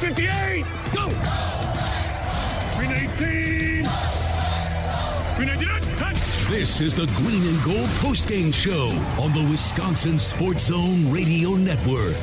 [0.00, 0.64] 258.
[0.94, 1.04] Go.
[2.78, 3.84] Green 18.
[5.36, 5.82] Green 89.
[5.98, 6.16] Cut.
[6.48, 8.88] This is the Green and Gold postgame show
[9.22, 12.16] on the Wisconsin Sports Zone Radio Network.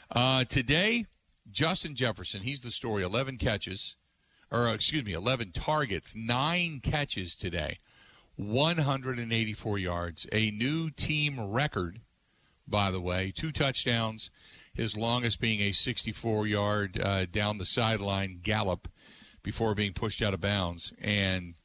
[0.10, 1.06] Uh, today,
[1.52, 2.42] Justin Jefferson.
[2.42, 3.04] He's the story.
[3.04, 3.96] Eleven catches,
[4.50, 7.78] or excuse me, eleven targets, nine catches today.
[8.38, 12.00] 184 yards, a new team record
[12.72, 13.32] by the way.
[13.36, 14.32] Two touchdowns,
[14.74, 18.88] his longest being a 64 yard uh, down the sideline gallop
[19.44, 20.94] before being pushed out of bounds.
[21.02, 21.56] And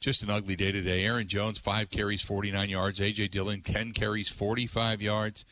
[0.00, 1.04] just an ugly day today.
[1.04, 3.00] Aaron Jones, five carries, 49 yards.
[3.00, 3.28] A.J.
[3.28, 5.44] Dillon, 10 carries, 45 yards.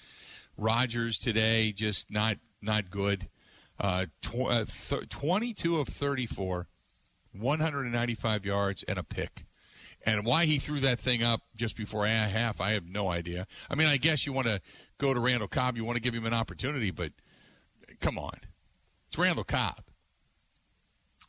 [0.57, 3.29] Rodgers today, just not not good.
[3.79, 6.67] Uh, tw- uh, th- 22 of 34,
[7.33, 9.45] 195 yards, and a pick.
[10.05, 13.47] And why he threw that thing up just before half, I have no idea.
[13.69, 14.61] I mean, I guess you want to
[14.99, 17.13] go to Randall Cobb, you want to give him an opportunity, but
[18.01, 18.39] come on.
[19.09, 19.83] It's Randall Cobb.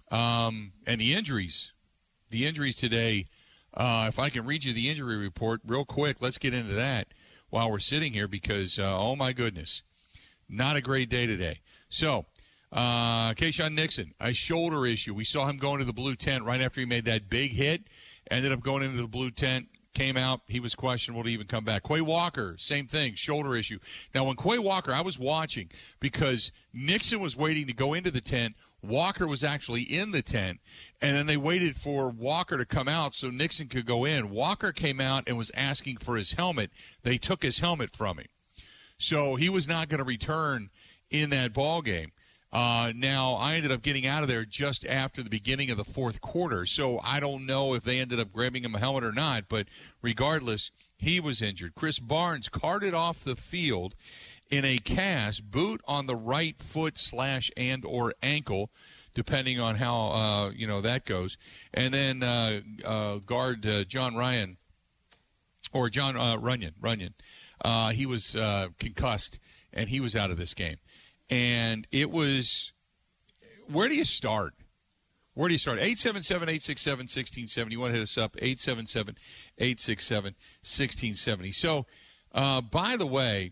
[0.10, 1.72] Um, and the injuries,
[2.30, 3.26] the injuries today,
[3.74, 7.08] uh, if I can read you the injury report real quick, let's get into that
[7.50, 9.84] while we're sitting here because, uh, oh my goodness,
[10.50, 11.62] not a great day today.
[11.90, 12.26] So,
[12.72, 15.14] uh, Keisean Nixon, a shoulder issue.
[15.14, 17.84] We saw him going to the blue tent right after he made that big hit.
[18.30, 20.42] Ended up going into the blue tent, came out.
[20.48, 21.84] He was questionable to even come back.
[21.88, 23.80] Quay Walker, same thing, shoulder issue.
[24.14, 28.22] Now, when Quay Walker, I was watching because Nixon was waiting to go into the
[28.22, 28.56] tent.
[28.82, 30.60] Walker was actually in the tent,
[31.02, 34.30] and then they waited for Walker to come out so Nixon could go in.
[34.30, 36.72] Walker came out and was asking for his helmet.
[37.04, 38.28] They took his helmet from him.
[38.98, 40.70] So he was not going to return
[41.10, 42.12] in that ball game.
[42.52, 45.84] Uh, now, I ended up getting out of there just after the beginning of the
[45.84, 49.12] fourth quarter, so I don't know if they ended up grabbing him a helmet or
[49.12, 49.68] not, but
[50.02, 51.76] regardless, he was injured.
[51.76, 53.96] Krys Barnes carted off the field
[54.50, 58.70] in a cast, boot on the right foot slash and or ankle,
[59.14, 61.38] depending on how uh, you know that goes.
[61.74, 64.58] And then uh, uh, guard uh, John Ryan
[65.74, 67.14] or John uh, Runyan, Runyan,
[67.64, 68.36] uh, he was
[68.80, 69.40] concussed
[69.74, 70.78] and he was out of this game
[71.30, 72.72] and it was
[73.70, 74.54] where do you start?
[75.34, 75.78] Where do you start?
[75.78, 77.74] 877 867 1670.
[77.74, 78.36] You want to hit us up?
[78.38, 79.18] 877
[79.60, 81.52] 867 1670.
[81.52, 81.86] So,
[82.34, 83.52] by the way,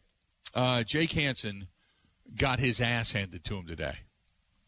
[0.56, 1.68] uh, Jake Hanson
[2.36, 4.00] got his ass handed to him today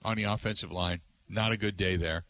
[0.03, 1.01] on the offensive line.
[1.27, 2.25] Not a good day there.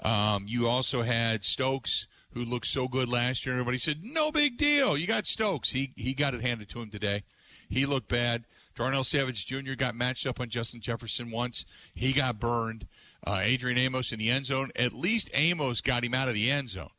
[0.00, 3.54] Um, you also had Stokes, who looked so good last year.
[3.54, 4.96] Everybody said, no big deal.
[4.96, 5.70] You got Stokes.
[5.70, 7.24] He, he got it handed to him today.
[7.68, 8.44] He looked bad.
[8.74, 9.74] Darnell Savage Jr.
[9.76, 11.64] got matched up on Justin Jefferson once.
[11.94, 12.86] He got burned.
[13.24, 14.70] Uh, Adrian Amos in the end zone.
[14.74, 16.90] At least Amos got him out of the end zone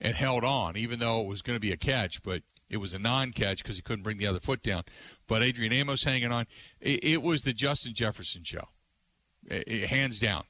[0.00, 2.94] and held on, even though it was going to be a catch, but it was
[2.94, 4.82] a non-catch because he couldn't bring the other foot down.
[5.26, 6.46] But Adrian Amos hanging on.
[6.80, 8.68] It, it was the Justin Jefferson show,
[9.48, 10.44] it, it, hands down.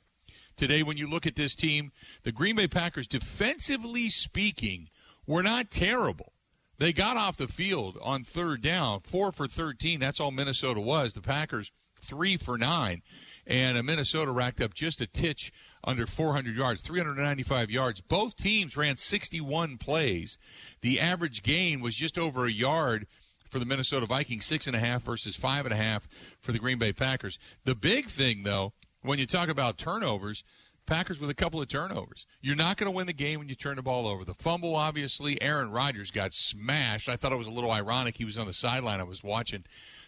[0.57, 4.89] Today, when you look at this team, the Green Bay Packers, defensively speaking,
[5.27, 6.33] were not terrible.
[6.79, 10.01] They got off the field on third down, four for 13.
[10.01, 11.13] That's all Minnesota was.
[11.13, 11.73] The Packers,
[12.03, 13.03] three for nine.
[13.47, 15.53] And Minnesota racked up just a titch
[15.87, 18.01] under 400 yards, 395 yards.
[18.01, 20.37] Both teams ran 61 plays.
[20.83, 23.07] The average gain was just over a yard
[23.51, 26.09] for the Minnesota Vikings, six and a half versus five and a half
[26.41, 27.39] for the Green Bay Packers.
[27.65, 28.73] The big thing, though,
[29.03, 30.43] when you talk about turnovers,
[30.87, 32.27] Packers with a couple of turnovers.
[32.41, 34.25] You're not going to win the game when you turn the ball over.
[34.25, 37.09] The fumble, obviously, Aaron Rodgers got smashed.
[37.09, 38.17] I thought it was a little ironic.
[38.17, 39.01] He was on the sideline.
[39.01, 39.65] I was watching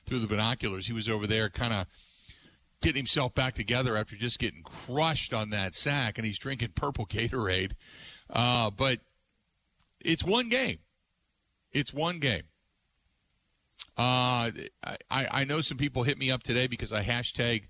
[0.06, 0.86] through the binoculars.
[0.86, 1.86] He was over there kind of
[2.80, 7.06] getting himself back together after just getting crushed on that sack, and he's drinking purple
[7.06, 7.72] Gatorade.
[8.30, 9.00] Uh, but
[10.00, 10.78] it's one game.
[11.72, 12.44] It's one game.
[13.96, 14.50] Uh,
[14.84, 17.64] I, I know some people hit me up today because I hashtag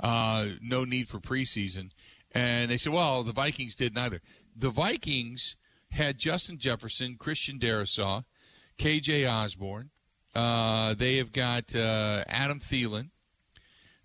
[0.00, 1.90] uh, no need for preseason.
[2.32, 4.20] And they said, well, the Vikings did neither.
[4.56, 5.56] The Vikings
[5.90, 8.24] had Justin Jefferson, Christian Darrisaw,
[8.78, 9.90] KJ Osborne.
[10.34, 13.10] Uh, they have got uh, Adam Thielen.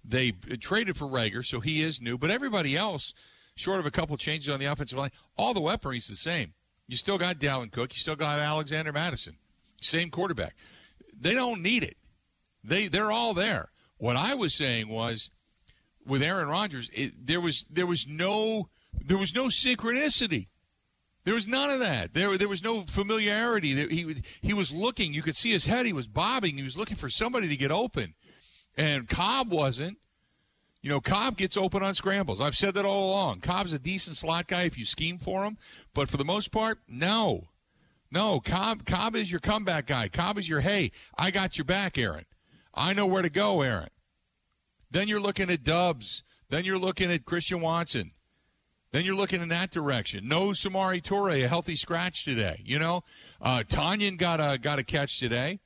[0.04, 2.18] They traded for Reagor, so he is new.
[2.18, 3.14] But everybody else,
[3.56, 6.54] short of a couple changes on the offensive line, all the weaponry is the same.
[6.88, 7.94] You still got Dalvin Cook.
[7.94, 9.38] You still got Alexander Mattison.
[9.82, 10.56] Same quarterback.
[11.18, 11.98] They don't need it.
[12.64, 13.72] They they're all there.
[13.98, 15.30] What I was saying was,
[16.06, 20.48] with Aaron Rodgers, it, there was there was no there was no synchronicity.
[21.26, 22.14] There was none of that.
[22.14, 23.76] There, there was no familiarity.
[23.88, 25.14] He, he was looking.
[25.14, 25.86] You could see his head.
[25.86, 26.58] He was bobbing.
[26.58, 28.16] He was looking for somebody to get open.
[28.80, 29.98] And Cobb wasn't.
[30.82, 32.40] You know, Cobb gets open on scrambles.
[32.40, 33.42] I've said that all along.
[33.42, 35.58] Cobb's a decent slot guy if you scheme for him.
[35.94, 37.50] But for the most part, no.
[38.10, 40.08] No, Cobb, Cobb is your comeback guy.
[40.08, 42.26] Cobb is your, hey, I got your back, Aaron.
[42.74, 43.90] I know where to go, Aaron.
[44.90, 46.24] Then you're looking at Doubs.
[46.48, 48.12] Then you're looking at Christian Watson.
[48.94, 50.26] Then you're looking in that direction.
[50.26, 52.62] No Samori Toure, a healthy scratch today.
[52.64, 53.04] You know,
[53.42, 55.60] uh, Tonyan got a got a catch today,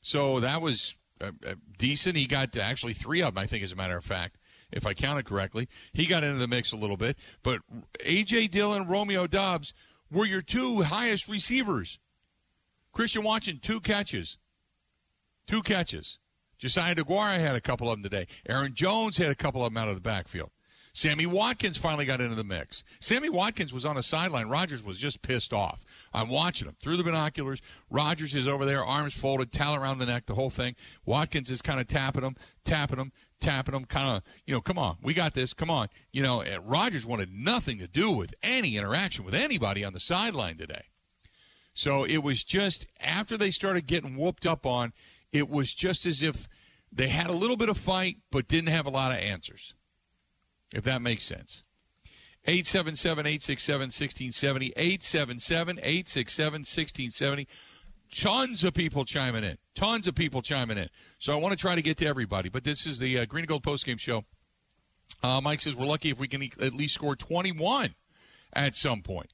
[0.00, 2.16] so that was Uh, uh, decent.
[2.16, 4.38] He got actually three of them, I think, as a matter of fact,
[4.72, 5.68] if I counted correctly.
[5.92, 7.60] He got into the mix a little bit, but
[8.00, 9.72] AJ Dillon, Romeo Doubs
[10.10, 11.98] were your two highest receivers.
[12.92, 14.36] Christian Watson, two catches,
[15.46, 16.18] two catches.
[16.58, 18.26] Josiah Deguara had a couple of them today.
[18.48, 20.50] Aaron Jones had a couple of them out of the backfield.
[20.94, 22.84] Sammy Watkins finally got into the mix.
[23.00, 24.48] Sammy Watkins was on a sideline.
[24.48, 25.84] Rodgers was just pissed off.
[26.12, 27.62] I'm watching him through the binoculars.
[27.90, 30.76] Rodgers is over there, arms folded, towel around the neck, the whole thing.
[31.06, 34.78] Watkins is kind of tapping him, tapping him, tapping him, kind of, you know, come
[34.78, 35.88] on, we got this, come on.
[36.12, 40.00] You know, eh, Rodgers wanted nothing to do with any interaction with anybody on the
[40.00, 40.84] sideline today.
[41.72, 44.92] So it was just after they started getting whooped up on,
[45.32, 46.50] it was just as if
[46.92, 49.72] they had a little bit of fight but didn't have a lot of answers
[50.72, 51.62] if that makes sense.
[52.44, 54.72] 877 867 1670.
[54.76, 57.48] 877 867 1670.
[58.14, 59.58] Tons of people chiming in.
[59.74, 60.88] Tons of people chiming in.
[61.18, 63.42] So I want to try to get to everybody, but this is the uh, Green
[63.42, 64.24] and Gold postgame show.
[65.22, 67.94] Uh, Mike says we're lucky if we can e- at least score 21
[68.52, 69.32] at some point.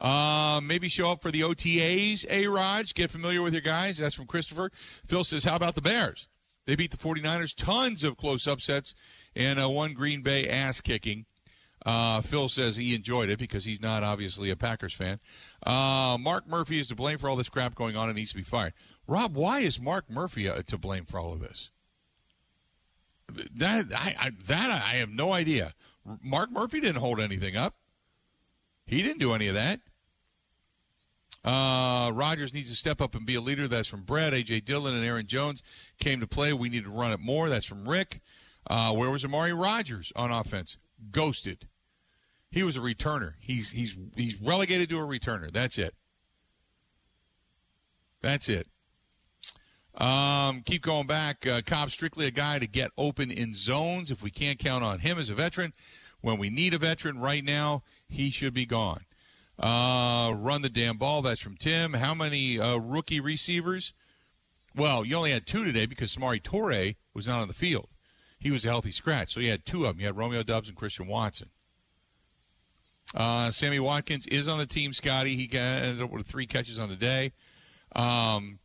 [0.00, 2.94] Uh, maybe show up for the OTAs, A Raj.
[2.94, 3.98] Get familiar with your guys.
[3.98, 4.70] That's from Christopher.
[5.06, 6.26] Phil says, How about the Bears?
[6.66, 7.54] They beat the 49ers.
[7.54, 8.94] Tons of close upsets
[9.34, 11.26] and uh, one Green Bay ass kicking.
[11.84, 15.18] Uh, Phil says he enjoyed it because he's not obviously a Packers fan.
[15.64, 18.36] Uh, Mark Murphy is to blame for all this crap going on and needs to
[18.36, 18.74] be fired.
[19.06, 21.70] Rob, why is Mark Murphy uh, to blame for all of this?
[23.54, 25.74] That I, I, that I have no idea.
[26.22, 27.76] Mark Murphy didn't hold anything up.
[28.86, 29.80] He didn't do any of that.
[31.42, 33.66] Uh, Rodgers needs to step up and be a leader.
[33.66, 34.34] That's from Brett.
[34.34, 34.60] A.J.
[34.60, 35.62] Dillon and Aaron Jones
[35.98, 36.52] came to play.
[36.52, 37.48] We need to run it more.
[37.48, 38.20] That's from Rick.
[38.70, 40.76] Uh, where was Amari Rodgers on offense?
[41.10, 41.66] Ghosted.
[42.52, 43.32] He was a returner.
[43.40, 45.52] He's he's he's relegated to a returner.
[45.52, 45.96] That's it.
[48.22, 48.68] That's it.
[49.96, 51.44] Um, keep going back.
[51.44, 54.08] Uh, Cobb strictly a guy to get open in zones.
[54.08, 55.72] If we can't count on him as a veteran,
[56.20, 59.04] when we need a veteran right now, he should be gone.
[59.58, 61.22] Uh, run the damn ball.
[61.22, 61.94] That's from Tim.
[61.94, 63.94] How many uh, rookie receivers?
[64.76, 67.88] Well, you only had two today because Samori Toure was not on the field
[68.40, 69.34] he was a healthy scratch.
[69.34, 70.00] So you had two of them.
[70.00, 71.50] You had Romeo Doubs and Christian Watson.
[73.14, 75.36] Uh, Sammy Watkins is on the team, Scotty.
[75.36, 77.32] He ended up with three catches on the day.
[77.94, 78.60] Um,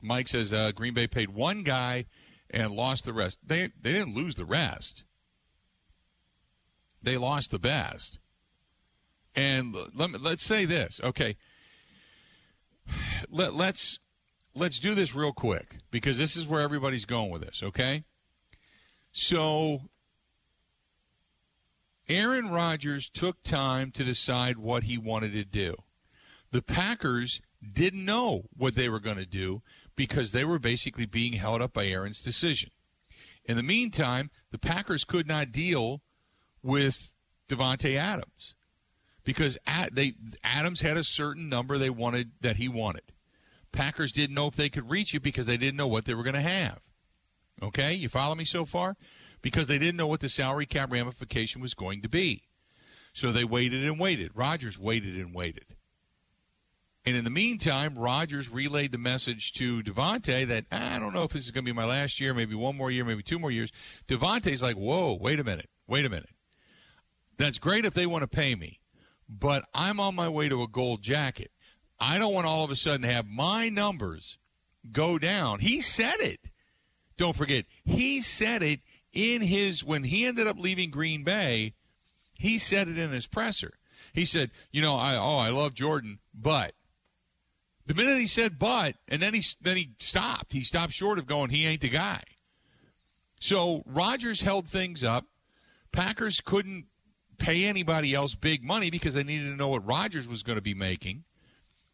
[0.00, 2.06] Mike says uh, Green Bay paid one guy
[2.50, 3.38] and lost the rest.
[3.44, 5.04] They they didn't lose the rest.
[7.02, 8.18] They lost the best.
[9.34, 11.36] And let me, let's say this, okay?
[13.30, 13.98] Let, let's
[14.54, 18.04] let's do this real quick because this is where everybody's going with this, okay?
[19.12, 19.82] So
[22.08, 25.74] Aaron Rodgers took time to decide what he wanted to do.
[26.50, 29.62] The Packers didn't know what they were going to do
[29.96, 32.70] because they were basically being held up by Aaron's decision.
[33.44, 36.02] In the meantime, the Packers could not deal
[36.62, 37.12] with
[37.48, 38.54] Davante Adams
[39.24, 39.58] because
[39.92, 43.12] they Adams had a certain number they wanted that he wanted.
[43.72, 46.22] Packers didn't know if they could reach it because they didn't know what they were
[46.22, 46.87] going to have.
[47.62, 48.96] Okay, you follow me so far?
[49.42, 52.44] Because they didn't know what the salary cap ramification was going to be.
[53.12, 54.32] So they waited and waited.
[54.34, 55.76] Rodgers waited and waited.
[57.04, 61.22] And in the meantime, Rodgers relayed the message to Davante that ah, I don't know
[61.22, 63.38] if this is going to be my last year, maybe one more year, maybe two
[63.38, 63.72] more years.
[64.08, 66.30] Davante's like, whoa, wait a minute, wait a minute.
[67.38, 68.80] That's great if they want to pay me,
[69.28, 71.50] but I'm on my way to a gold jacket.
[71.98, 74.36] I don't want all of a sudden have my numbers
[74.92, 75.60] go down.
[75.60, 76.47] He said it.
[77.18, 78.80] Don't forget, he said it
[79.12, 81.74] in his when he ended up leaving Green Bay.
[82.38, 83.74] He said it in his presser.
[84.12, 86.72] He said, you know, I oh I love Jordan, but
[87.84, 90.52] the minute he said but, and then he then he stopped.
[90.52, 92.22] He stopped short of going, he ain't the guy.
[93.40, 95.26] So Rodgers held things up.
[95.92, 96.86] Packers couldn't
[97.38, 100.62] pay anybody else big money because they needed to know what Rodgers was going to
[100.62, 101.24] be making.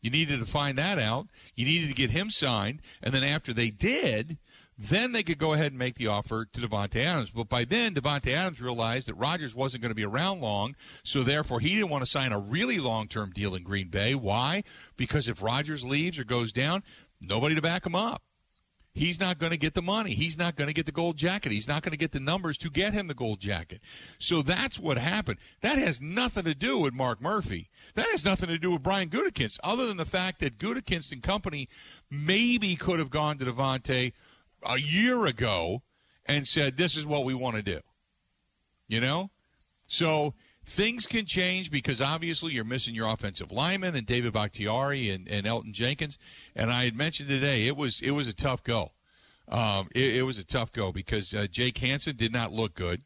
[0.00, 1.28] You needed to find that out.
[1.54, 4.36] You needed to get him signed, and then after they did,
[4.76, 7.30] then they could go ahead and make the offer to Davante Adams.
[7.30, 11.22] But by then, Davante Adams realized that Rodgers wasn't going to be around long, so
[11.22, 14.14] therefore he didn't want to sign a really long-term deal in Green Bay.
[14.14, 14.64] Why?
[14.96, 16.82] Because if Rodgers leaves or goes down,
[17.20, 18.22] nobody to back him up.
[18.96, 20.14] He's not going to get the money.
[20.14, 21.50] He's not going to get the gold jacket.
[21.50, 23.80] He's not going to get the numbers to get him the gold jacket.
[24.20, 25.38] So that's what happened.
[25.62, 27.70] That has nothing to do with Mark Murphy.
[27.96, 31.24] That has nothing to do with Brian Gutekunst, other than the fact that Gutekunst and
[31.24, 31.68] company
[32.08, 34.12] maybe could have gone to Davante
[34.64, 35.82] a year ago
[36.26, 37.80] and said, "This is what we want to do."
[38.88, 39.30] You know,
[39.86, 45.28] so things can change because obviously you're missing your offensive lineman and David Bakhtiari and,
[45.28, 46.18] and Elgton Jenkins.
[46.54, 48.92] And I had mentioned today it was it was a tough go.
[49.46, 53.02] Um, it, it, was a tough go because uh, Jake Hanson did not look good.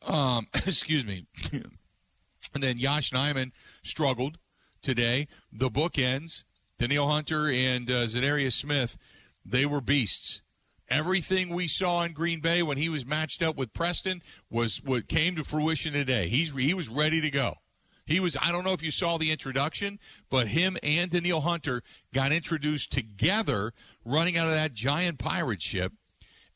[0.00, 1.26] Um, excuse me.
[1.52, 3.52] and then Josh Nijman
[3.82, 4.38] struggled
[4.80, 5.28] today.
[5.52, 6.44] The bookends,
[6.78, 8.08] Danielle Hunter and uh,
[8.50, 8.96] Smith,
[9.44, 10.40] they were beasts.
[10.90, 15.08] Everything we saw in Green Bay when he was matched up with Preston was what
[15.08, 16.28] came to fruition today.
[16.28, 17.56] He's he was ready to go.
[18.06, 19.98] He was I don't know if you saw the introduction,
[20.30, 21.82] but him and Danielle Hunter
[22.14, 25.92] got introduced together running out of that giant pirate ship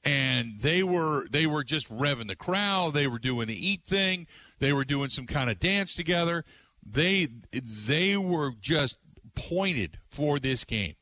[0.05, 4.27] and they were they were just revving the crowd, they were doing the eat thing,
[4.59, 6.45] they were doing some kind of dance together.
[6.85, 8.99] They they were just
[9.35, 10.95] pointed for this game.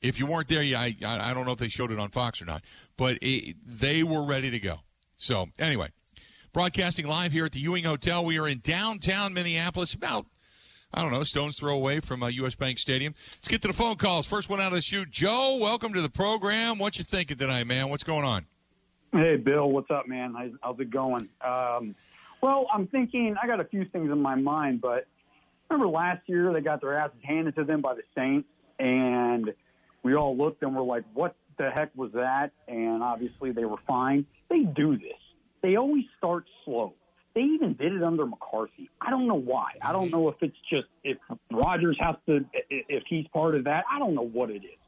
[0.00, 2.44] If you weren't there, I, I don't know if they showed it on Fox or
[2.44, 2.62] not,
[2.96, 4.80] but it, they were ready to go.
[5.16, 5.88] So, anyway,
[6.52, 8.24] broadcasting live here at the Hewing Hotel.
[8.24, 10.26] We are in downtown Minneapolis, about,
[10.94, 12.54] I don't know, stone's throw away from uh, U.S.
[12.54, 13.14] Bank Stadium.
[13.38, 14.24] Let's get to the phone calls.
[14.24, 15.10] First one out of the chute.
[15.10, 16.78] Joe, welcome to the program.
[16.78, 17.88] What you thinking tonight, man?
[17.88, 18.46] What's going on?
[19.10, 19.68] Hey, Bill.
[19.68, 20.34] What's up, man?
[20.62, 21.28] How's it going?
[21.44, 21.96] Um,
[22.40, 25.08] well, I'm thinking, I got a few things in my mind, but
[25.68, 29.52] remember last year they got their asses handed to them by the Saints, and–
[30.08, 32.50] we all looked and were like, what the heck was that?
[32.66, 34.24] And obviously they were fine.
[34.48, 35.20] They do this.
[35.62, 36.94] They always start slow.
[37.34, 38.88] They even did it under McCarthy.
[39.02, 39.72] I don't know why.
[39.82, 41.18] I don't know if it's just if
[41.52, 43.84] Rodgers has to, if he's part of that.
[43.92, 44.78] I don't know what it is.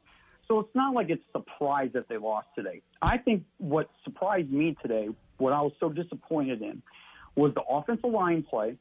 [0.47, 2.81] So it's not like it's surprise that they lost today.
[3.01, 6.81] I think what surprised me today, what I was so disappointed in,
[7.35, 8.75] was the offensive line play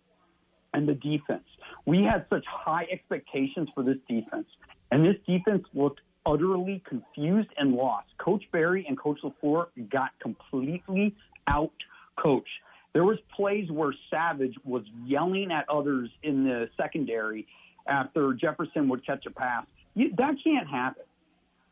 [0.72, 1.44] and the defense.
[1.84, 4.46] We had such high expectations for this defense,
[4.90, 8.08] and this defense looked utterly confused and lost.
[8.18, 11.14] Coach Barry and Coach LaFleur got completely
[11.46, 11.72] out
[12.16, 12.48] coached.
[12.92, 17.46] There was plays where Savage was yelling at others in the secondary
[17.86, 19.64] after Jefferson would catch a pass.
[19.94, 21.04] You, that can't happen.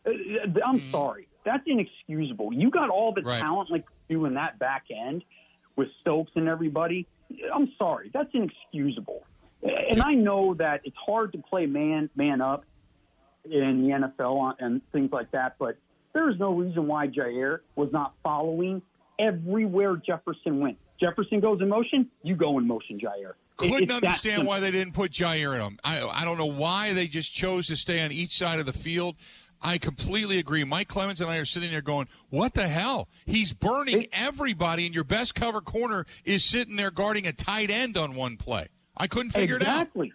[0.07, 0.91] Uh, uh, I'm mm.
[0.91, 1.29] sorry.
[1.45, 2.53] That's inexcusable.
[2.53, 3.41] You got all the right.
[3.41, 5.25] talent like you in that back end
[5.77, 7.07] with Stokes and everybody.
[7.53, 8.11] I'm sorry.
[8.13, 9.25] That's inexcusable.
[9.63, 12.65] And I know that it's hard to play man man up
[13.53, 15.57] in the NFL and things like that.
[15.59, 15.77] But
[16.13, 18.83] there is no reason why Jair was not following
[19.19, 20.79] everywhere Jefferson went.
[21.01, 23.35] Jefferson goes in motion, you go in motion, Jair.
[23.57, 25.79] Couldn't understand why they didn't put Jair in them.
[25.83, 28.73] I, I don't know why they just chose to stay on each side of the
[28.73, 29.17] field.
[29.61, 30.63] I completely agree.
[30.63, 33.09] Mike Clemens and I are sitting there going, "What the hell?
[33.27, 37.69] He's burning it, everybody, and your best cover corner is sitting there guarding a tight
[37.69, 39.69] end on one play." I couldn't figure exactly.
[39.69, 39.83] it out.
[39.83, 40.13] Exactly.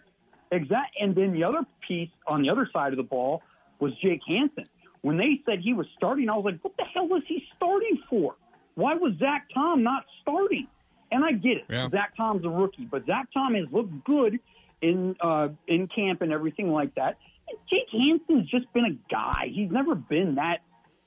[0.54, 1.00] Exactly.
[1.00, 3.42] And then the other piece on the other side of the ball
[3.80, 4.68] was Jake Hanson.
[5.02, 8.00] When they said he was starting, I was like, what the hell was he starting
[8.08, 8.36] for?
[8.74, 10.66] Why was Zach Tom not starting?
[11.10, 11.64] And I get it.
[11.68, 11.88] Yeah.
[11.90, 14.40] Zach Tom's a rookie, but Zach Tom has looked good
[14.80, 17.18] in uh, in camp and everything like that.
[17.48, 19.50] And Jake Hanson's just been a guy.
[19.52, 20.58] He's never been that.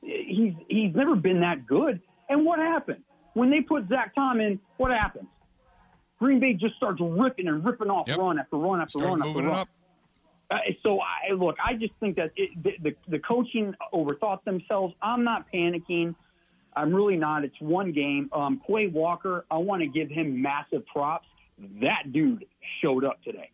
[0.01, 1.99] He's he's never been that good.
[2.29, 4.59] And what happened when they put Zach Tom in?
[4.77, 5.27] What happens?
[6.19, 8.17] Green Bay just starts ripping and ripping off yep.
[8.17, 9.67] run after run after Start run after run.
[10.49, 14.93] Uh, so I look, I just think that it, the, the the coaching overthought themselves.
[15.01, 16.15] I'm not panicking.
[16.75, 17.43] I'm really not.
[17.43, 18.29] It's one game.
[18.31, 21.27] Um, Quay Walker, I want to give him massive props.
[21.81, 22.45] That dude
[22.81, 23.49] showed up today.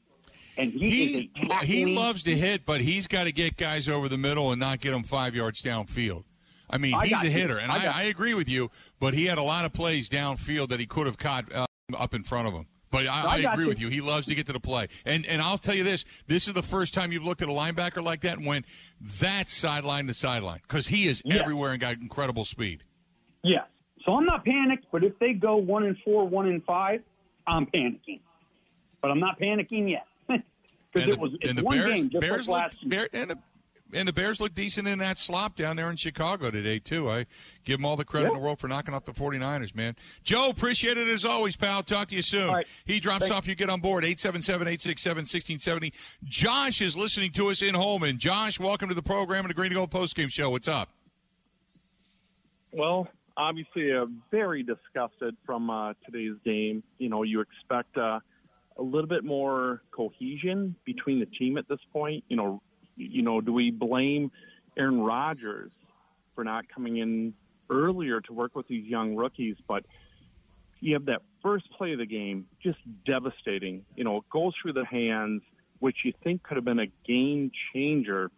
[0.57, 4.19] And he, he, he loves to hit, but he's got to get guys over the
[4.19, 6.25] middle and not get them five yards downfield.
[6.69, 8.71] I mean, I he's a hitter, and I, I, I, agree with you.
[8.99, 11.51] But he had a lot of plays downfield that he could have caught.
[11.51, 11.65] Uh,
[11.97, 12.67] up in front of him.
[12.91, 13.69] But I, I, I agree you.
[13.69, 13.89] with you.
[13.89, 14.87] He loves to get to the play.
[15.03, 17.51] And and I'll tell you this: this is the first time you've looked at a
[17.51, 18.65] linebacker like that and went,
[19.19, 21.39] that sideline to sideline," because he is yes.
[21.39, 22.83] everywhere and got incredible speed.
[23.43, 23.65] Yes.
[24.05, 27.01] So I'm not panicked, but if they go one and four, one and five,
[27.47, 28.19] I'm panicking.
[29.01, 30.05] but I'm not panicking yet
[30.93, 33.39] because it was it's one Bears, game just Bears like last look, Bear, and, the,
[33.93, 37.09] and the Bears look decent in that slop down there in Chicago today, too.
[37.09, 37.25] I
[37.63, 39.95] give them all the credit in the world for knocking off the 49ers, man.
[40.23, 41.83] Joe, appreciate it as always, pal.
[41.83, 42.49] Talk to you soon.
[42.49, 42.67] All right.
[42.85, 43.35] He drops Thanks.
[43.35, 43.47] off.
[43.47, 44.03] You get on board.
[44.03, 45.93] 877-867-1670.
[46.23, 48.17] Josh is listening to us in Holmen.
[48.17, 50.49] Josh, welcome to the program and the Green and Gold postgame show.
[50.49, 50.89] What's up?
[52.71, 53.07] Well,
[53.37, 56.83] obviously, uh, very disgusted from uh, today's game.
[56.97, 58.19] You know, you expect uh,
[58.77, 62.23] a little bit more cohesion between the team at this point.
[62.27, 62.61] You know,
[62.95, 64.31] you know, do we blame
[64.77, 65.71] Aaron Rodgers
[66.35, 67.33] for not coming in
[67.69, 69.55] earlier to work with these young rookies?
[69.67, 69.85] But
[70.79, 73.85] you have that first play of the game, just devastating.
[73.95, 75.41] You know, it goes through the hands,
[75.79, 78.31] which you think could have been a game changer.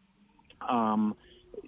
[0.68, 1.16] Um,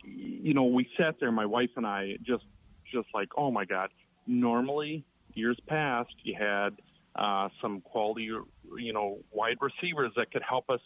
[0.03, 2.43] you know, we sat there, my wife and I, just,
[2.91, 3.89] just like, oh my God.
[4.27, 6.77] Normally, years past, you had
[7.15, 8.29] uh, some quality,
[8.77, 10.81] you know, wide receivers that could help us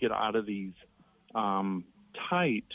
[0.00, 0.72] get out of these
[1.36, 1.84] um,
[2.28, 2.66] tight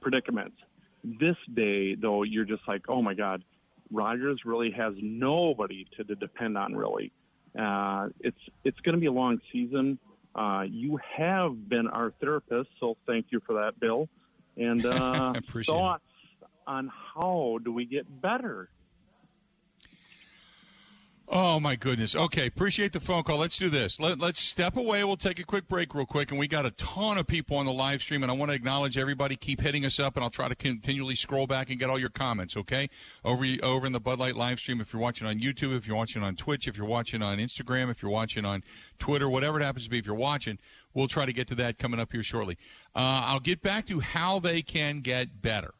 [0.00, 0.56] predicaments.
[1.02, 3.44] This day, though, you're just like, oh my God,
[3.90, 6.74] Rodgers really has nobody to, to depend on.
[6.74, 7.12] Really,
[7.58, 9.98] uh, it's it's going to be a long season.
[10.34, 14.08] Uh, you have been our therapist, so thank you for that, Bill.
[14.56, 15.76] And uh, appreciate it.
[15.76, 16.04] thoughts
[16.66, 18.70] on how do we get better?
[21.26, 22.14] Oh my goodness.
[22.14, 23.38] Okay, appreciate the phone call.
[23.38, 23.98] Let's do this.
[23.98, 25.02] Let, let's step away.
[25.04, 27.64] We'll take a quick break real quick, and we got a ton of people on
[27.64, 29.34] the live stream, and I want to acknowledge everybody.
[29.34, 32.10] Keep hitting us up, and I'll try to continually scroll back and get all your
[32.10, 32.58] comments.
[32.58, 32.90] Okay,
[33.24, 34.82] over over in the Bud Light live stream.
[34.82, 37.90] If you're watching on YouTube, if you're watching on Twitch, if you're watching on Instagram,
[37.90, 38.62] if you're watching on
[38.98, 40.58] Twitter, whatever it happens to be, if you're watching,
[40.92, 42.58] we'll try to get to that coming up here shortly.
[42.94, 45.72] Uh, I'll get back to how they can get better.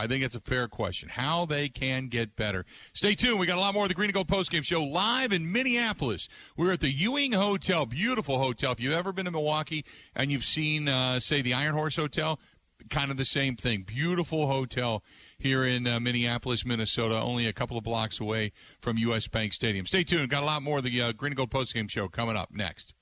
[0.00, 1.10] I think it's a fair question.
[1.10, 2.64] How they can get better.
[2.94, 3.38] Stay tuned.
[3.38, 6.26] We got a lot more of the Green and Gold postgame show live in Minneapolis.
[6.56, 7.84] We're at the Hewing Hotel.
[7.84, 8.72] Beautiful hotel.
[8.72, 9.84] If you've ever been to Milwaukee
[10.16, 12.40] and you've seen, uh, say, the Iron Horse Hotel,
[12.88, 13.82] kind of the same thing.
[13.82, 15.04] Beautiful hotel
[15.38, 19.28] here in uh, Minneapolis, Minnesota, only a couple of blocks away from U.S.
[19.28, 19.84] Bank Stadium.
[19.84, 20.30] Stay tuned.
[20.30, 22.94] Got a lot more of the uh, Green and Gold postgame show coming up next.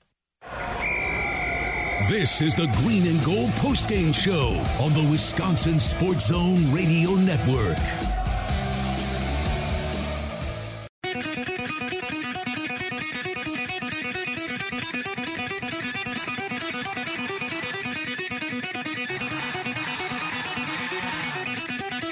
[2.07, 7.77] This is the Green and Gold postgame show on the Wisconsin Sports Zone Radio Network.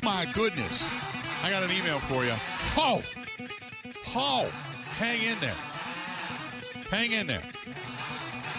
[0.04, 0.88] My goodness.
[1.42, 2.34] I got an email for you.
[2.76, 3.02] Ho!
[4.08, 4.50] Ho!
[4.98, 5.56] Hang in there.
[6.92, 7.42] Hang in there.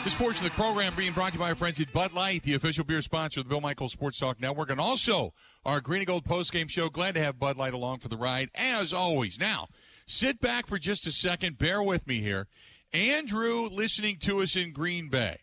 [0.09, 2.43] This portion of the program being brought to you by our friends at Bud Light,
[2.43, 5.35] the official beer sponsor of the Bill Michaels Sports Talk Network, and also
[5.67, 6.89] our Green and Gold postgame show.
[6.89, 9.39] Glad to have Bud Light along for the ride, as always.
[9.39, 9.69] Now,
[10.07, 11.59] sit back for just a second.
[11.59, 12.47] Bear with me here.
[12.91, 15.41] Andrew, listening to us in Green Bay.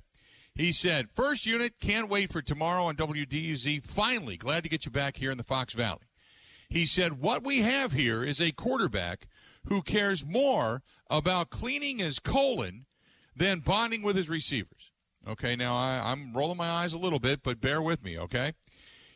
[0.56, 3.86] He said, First unit, can't wait for tomorrow on WDUZ.
[3.86, 6.08] Finally, glad to get you back here in the Fox Valley.
[6.70, 9.28] He said, What we have here is a quarterback
[9.68, 12.85] who cares more about cleaning his colon
[13.36, 14.92] than bonding with his receivers.
[15.28, 18.54] Okay, now I, I'm rolling my eyes a little bit, but bear with me, okay?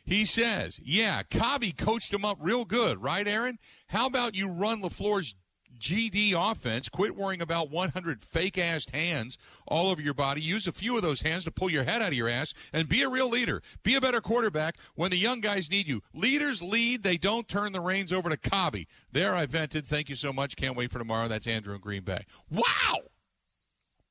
[0.04, 3.58] He says, Yeah, Cobby coached him up real good, right, Aaron?
[3.88, 5.34] How about you run LaFleur's
[5.78, 6.88] GD offense.
[6.88, 10.40] Quit worrying about 100 fake assed hands all over your body.
[10.40, 12.88] Use a few of those hands to pull your head out of your ass and
[12.88, 13.62] be a real leader.
[13.82, 16.02] Be a better quarterback when the young guys need you.
[16.12, 18.88] Leaders lead, they don't turn the reins over to Cobby.
[19.12, 19.86] There, I vented.
[19.86, 20.56] Thank you so much.
[20.56, 21.28] Can't wait for tomorrow.
[21.28, 22.24] That's Andrew in Green Bay.
[22.50, 22.98] Wow!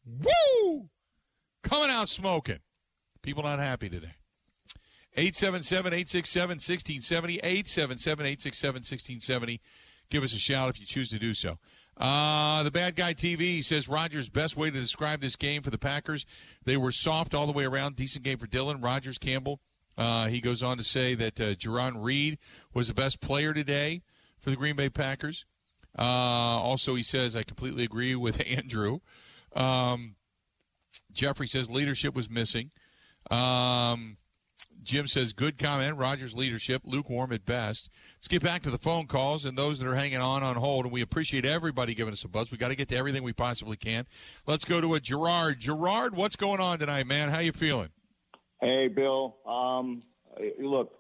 [0.05, 0.89] Woo!
[1.63, 2.59] Coming out smoking.
[3.21, 4.15] People not happy today.
[5.13, 7.35] 877 867 1670.
[7.37, 9.61] 877 867 1670.
[10.09, 11.59] Give us a shout if you choose to do so.
[11.97, 15.77] Uh, the Bad Guy TV says Rodgers' best way to describe this game for the
[15.77, 16.25] Packers.
[16.63, 17.97] They were soft all the way around.
[17.97, 18.79] Decent game for Dillon.
[18.79, 19.59] Rodgers Campbell.
[19.97, 22.37] Uh, he goes on to say that uh, Jarran Reed
[22.73, 24.01] was the best player today
[24.39, 25.45] for the Green Bay Packers.
[25.97, 28.99] Uh, also, he says, I completely agree with Andrew.
[29.59, 30.15] Um,
[31.11, 32.71] Jeffrey says leadership was missing.
[33.29, 34.17] Um,
[34.81, 35.97] Jim says, good comment.
[35.97, 37.89] Rodgers' leadership, lukewarm at best.
[38.17, 40.85] Let's get back to the phone calls and those that are hanging on on hold.
[40.85, 42.49] And we appreciate everybody giving us a buzz.
[42.51, 44.07] we got to get to everything we possibly can.
[44.47, 45.59] Let's go to a Gerard.
[45.59, 47.29] Gerard, what's going on tonight, man?
[47.29, 47.89] How you feeling?
[48.61, 49.35] Hey, Bill.
[49.45, 50.03] Um,
[50.59, 50.91] look,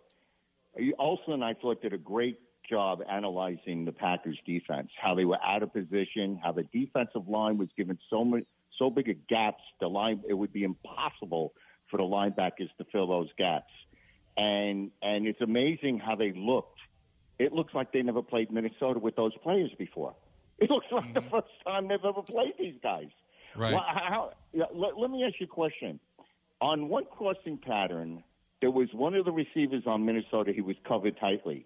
[0.97, 2.37] Olson, and I thought did a great
[2.69, 7.57] job analyzing the Packers' defense, how they were out of position, how the defensive line
[7.57, 8.43] was given so much,
[8.77, 9.63] so big a gaps.
[9.79, 11.53] The line it would be impossible
[11.89, 13.71] for the linebackers to fill those gaps,
[14.37, 16.79] and and it's amazing how they looked.
[17.39, 20.13] It looks like they never played Minnesota with those players before.
[20.59, 21.29] It looks like the mm-hmm.
[21.29, 23.07] first time they've ever played these guys.
[23.55, 23.73] Right.
[23.73, 25.99] Well, how, let, let me ask you a question.
[26.61, 28.23] On one crossing pattern,
[28.61, 30.51] there was one of the receivers on Minnesota.
[30.53, 31.65] He was covered tightly,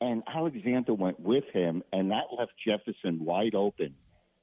[0.00, 3.94] and Alexander went with him, and that left Jefferson wide open.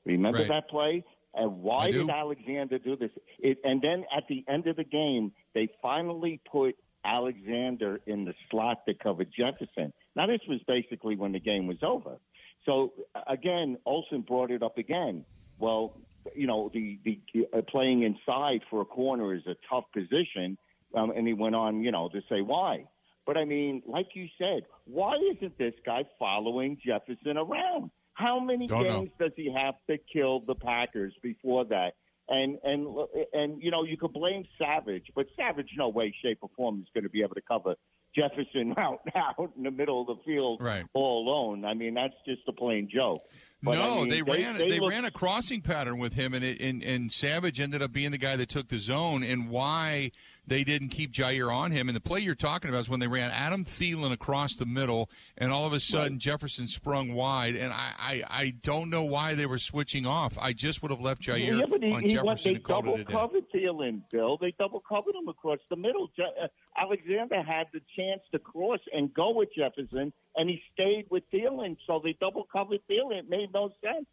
[0.06, 0.48] Remember Right.
[0.50, 1.04] that play?
[1.34, 3.12] And why did Alexander do this?
[3.39, 8.34] It, and then at the end of the game, they finally put Alexander in the
[8.50, 9.94] slot that covered Jefferson.
[10.15, 12.18] Now, this was basically when the game was over.
[12.65, 12.94] So
[13.28, 15.26] again, Olsen brought it up again.
[15.60, 15.98] Well,
[16.36, 17.20] you know, the the
[17.54, 20.58] uh, playing inside for a corner is a tough position,
[20.96, 22.86] um, and he went on, you know, to say why.
[23.26, 27.90] But I mean, like you said, why isn't this guy following Jefferson around?
[28.14, 29.00] How many Don't know.
[29.02, 31.94] games does he have to kill the Packers before that?
[32.30, 32.88] And and
[33.34, 36.88] and you know, you could blame Savage, but Savage, no way, shape, or form is
[36.94, 37.76] going to be able to cover
[38.16, 40.86] Jefferson out out in the middle of the field Right.
[40.94, 41.66] all alone.
[41.66, 43.22] I mean, that's just a plain joke.
[43.62, 46.44] But, no, I mean, they, ran they, look- ran a crossing pattern with him, and,
[46.44, 49.22] it, and and Savage ended up being the guy that took the zone.
[49.22, 50.12] And why
[50.48, 51.90] they didn't keep Jair on him?
[51.90, 55.10] And the play you're talking about is when they ran Adam Thielen across the middle,
[55.38, 57.56] and all of a sudden Jefferson sprung wide.
[57.56, 60.38] And I, I I don't know why they were switching off.
[60.40, 62.96] I just would have left Jair yeah, but he, on he Jefferson went, they double
[62.96, 63.14] it a day.
[63.14, 64.38] covered Thielen, Bill.
[64.38, 66.10] They double covered him across the middle.
[66.16, 71.06] Je- uh, Alexander had the chance to cross and go with Jefferson, and he stayed
[71.10, 71.78] with Thielen.
[71.88, 73.20] So they double covered Thielen.
[73.20, 74.06] It made no sense.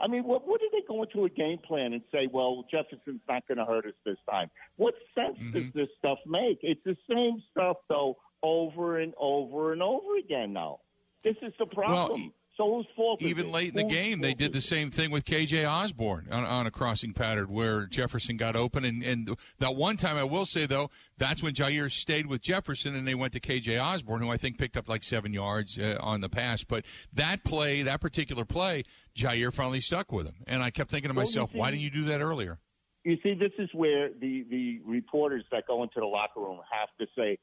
[0.00, 3.20] I mean, what, what did they go into a game plan and say, well, Jefferson's
[3.28, 4.50] not going to hurt us this time?
[4.76, 5.52] What sense Mm-hmm.
[5.58, 6.58] does this stuff make?
[6.62, 10.80] It's the same stuff, though, over and over and over again now.
[11.22, 12.20] This is the problem.
[12.20, 15.10] e- so whose fault Even late in the Whose game, they did the same thing
[15.10, 18.84] with KJ Osborne on, on a crossing pattern where Jefferson got open.
[18.84, 22.94] And, and that one time, I will say, though, that's when Jair stayed with Jefferson
[22.94, 25.96] and they went to KJ Osborne, who I think picked up like seven yards uh,
[26.00, 26.64] on the pass.
[26.64, 28.84] But that play, that particular play,
[29.16, 30.36] Jair finally stuck with him.
[30.46, 32.58] And I kept thinking to myself, why didn't you do that earlier?
[33.04, 36.88] you see, this is where the the reporters that go into the locker room have
[36.98, 37.38] to say,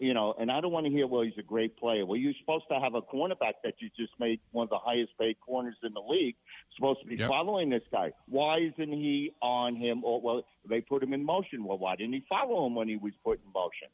[0.00, 2.04] you know, and I don't want to hear, well, he's a great player.
[2.06, 5.12] Well, you're supposed to have a cornerback that you just made one of the highest
[5.18, 6.36] paid corners in the league,
[6.76, 7.28] supposed to be Yep.
[7.28, 8.12] following this guy.
[8.28, 10.04] Why isn't he on him?
[10.04, 11.64] Or well, they put him in motion.
[11.64, 13.88] Well, why didn't he follow him when he was put in motion?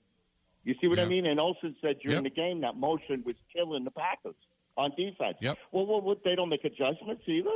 [0.64, 1.24] You see what I mean?
[1.27, 2.24] And Olsen said during Yep.
[2.24, 4.35] the game that motion was killing the Packers
[4.77, 5.38] on defense.
[5.40, 5.57] Yep.
[5.72, 7.51] Well, well, well, they don't make adjustments either.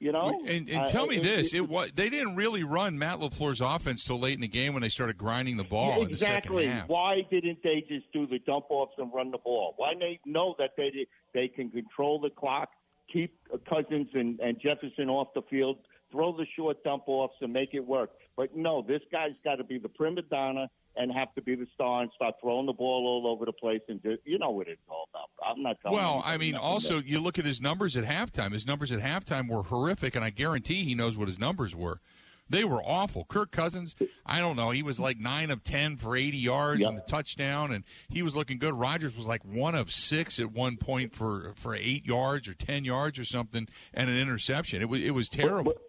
[0.00, 2.62] You know, And, and Uh, tell me it- this: it- it, was they didn't really
[2.64, 6.02] run Matt LaFleur's offense till late in the game when they started grinding the ball
[6.02, 6.66] in the exactly.
[6.66, 6.88] half.
[6.88, 9.74] Why didn't they just do the dump offs and run the ball?
[9.76, 12.70] Why they know that they they can control the clock,
[13.10, 15.78] keep Cousins and, and Jefferson off the field,
[16.14, 18.10] throw the short dump offs and make it work?
[18.36, 21.66] But no, this guy's got to be the prima donna and have to be the
[21.74, 24.68] star and start throwing the ball all over the place and do, you know what
[24.68, 25.28] it's all about.
[25.44, 25.96] I'm not telling.
[25.98, 28.52] Well, I mean, also that- you look at his numbers at halftime.
[28.52, 32.00] His numbers at halftime were horrific, and I guarantee he knows what his numbers were.
[32.48, 33.24] They were awful.
[33.24, 33.96] Kirk Cousins,
[34.26, 34.70] I don't know.
[34.70, 36.90] He was like nine of ten for eighty yards Yep.
[36.90, 38.74] and a touchdown, and he was looking good.
[38.74, 42.84] Rodgers was like one of six at one point for for eight yards or ten
[42.84, 44.82] yards or something, and an interception.
[44.82, 45.72] It was it was terrible.
[45.72, 45.82] But-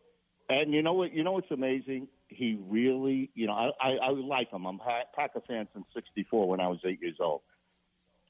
[0.50, 1.14] and you know what?
[1.14, 2.08] You know what's amazing?
[2.28, 4.66] He really, you know, I, I, I like him.
[4.66, 7.42] I'm a Packer fan since '64 when I was eight years old.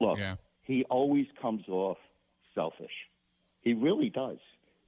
[0.01, 0.35] Look, Yeah.
[0.63, 1.97] he always comes off
[2.53, 2.91] selfish.
[3.61, 4.37] He really does.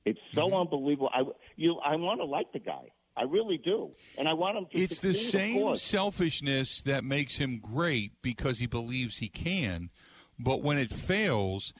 [0.05, 0.55] It's so Mm-hmm.
[0.55, 1.09] unbelievable.
[1.13, 1.23] I
[1.55, 2.91] you, I want to like the guy.
[3.15, 4.77] I really do, and I want him to.
[4.77, 9.89] it's the succeed, of same selfishness that makes him great because he believes he can.
[10.37, 11.73] But when it fails,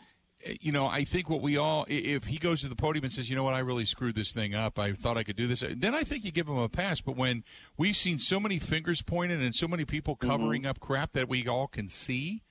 [0.62, 3.30] you know, I think what we all, if he goes to the podium and says,
[3.30, 5.64] you know what, I really screwed this thing up, I thought I could do this,
[5.76, 7.02] then I think you give him a pass.
[7.02, 7.44] But when
[7.78, 10.30] we've seen so many fingers pointed and so many people Mm-hmm.
[10.30, 12.44] covering up crap that we all can see,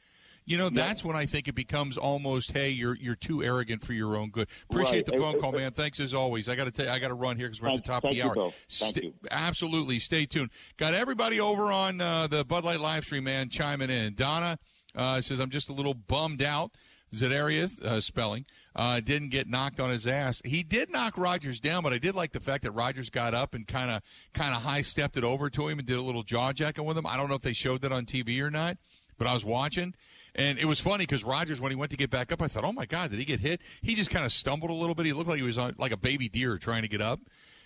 [0.44, 3.92] you know, that's when I think it becomes almost, hey, you're you're too arrogant for
[3.94, 4.46] your own good.
[4.70, 5.06] Appreciate Right.
[5.06, 5.72] the phone call, man.
[5.72, 6.48] Thanks as always.
[6.48, 8.10] I got to tell I got to run here because we're at the top of
[8.10, 8.34] the you, hour.
[8.34, 8.54] Bill.
[8.70, 9.14] Thank Sta- you.
[9.28, 9.98] Absolutely.
[9.98, 10.50] Stay tuned.
[10.76, 14.14] Got everybody over on uh, the Bud Light live stream, man, chiming in.
[14.14, 14.58] Donna
[14.94, 16.70] uh, says, I'm just a little bummed out.
[17.16, 20.42] Za'Darius, uh, spelling, uh, didn't get knocked on his ass.
[20.44, 23.54] He did knock Rodgers down, but I did like the fact that Rodgers got up
[23.54, 24.02] and kind of
[24.34, 26.98] kind of high stepped it over to him and did a little jaw jacking with
[26.98, 27.06] him.
[27.06, 28.76] I don't know if they showed that on TV or not,
[29.18, 29.94] but I was watching.
[30.34, 32.64] And it was funny because Rodgers, when he went to get back up, I thought,
[32.64, 35.06] "Oh my God, did he get hit?" He just kind of stumbled a little bit.
[35.06, 37.20] He looked like he was on, like a baby deer trying to get up.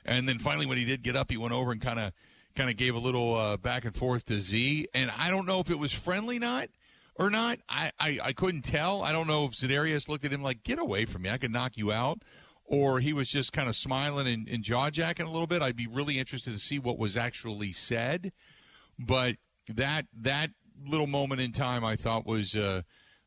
[0.05, 2.13] And then finally, when he did get up, he went over and kind of
[2.55, 4.89] kind of gave a little uh, back and forth to Z.
[4.95, 6.69] And I don't know if it was friendly or not
[7.21, 7.59] or not.
[7.69, 9.03] I, I, I couldn't tell.
[9.03, 11.31] I don't know if Za'Darius looked at him like, "Get away from me!
[11.31, 12.23] I could knock you out."
[12.65, 15.61] Or he was just kind of smiling and, and jaw jacking a little bit.
[15.61, 18.33] I'd be really interested to see what was actually said.
[18.99, 19.37] But
[19.69, 20.51] that that
[20.87, 22.83] little moment in time, I thought was, uh,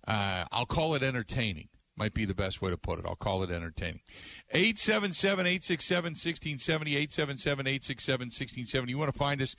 [0.07, 1.69] uh, I'll call it entertaining.
[1.95, 3.05] Might be the best way to put it.
[3.07, 4.01] I'll call it entertaining.
[4.51, 8.91] 877 867 1670, 877 867 1670.
[8.91, 9.55] You want to find us?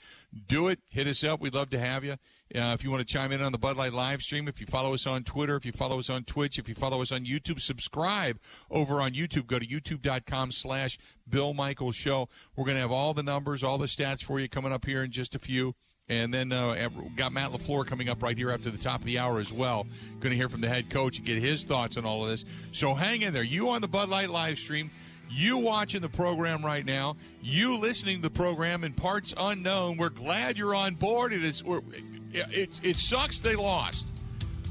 [0.47, 0.81] Do it.
[0.89, 1.41] Hit us up.
[1.41, 2.17] We'd love to have you.
[2.55, 4.67] Uh, if you want to chime in on the Bud Light live stream, if you
[4.67, 7.25] follow us on Twitter, if you follow us on Twitch, if you follow us on
[7.25, 8.39] YouTube, subscribe
[8.71, 9.47] over on YouTube.
[9.47, 12.29] Go to youtube.com slash Bill Michaels Show.
[12.55, 15.03] We're going to have all the numbers, all the stats for you coming up here
[15.03, 15.75] in just a few.
[16.09, 19.19] And then uh, got Matt LaFleur coming up right here after the top of the
[19.19, 19.87] hour as well.
[20.21, 22.45] Going to hear from the head coach and get his thoughts on all of this.
[22.73, 23.43] So hang in there.
[23.43, 24.91] You on the Bud Light live stream,
[25.31, 29.97] you watching the program right now, you listening to the program in parts unknown.
[29.97, 31.33] We're glad you're on board.
[31.33, 31.63] It is.
[31.67, 34.07] It, it, it sucks they lost,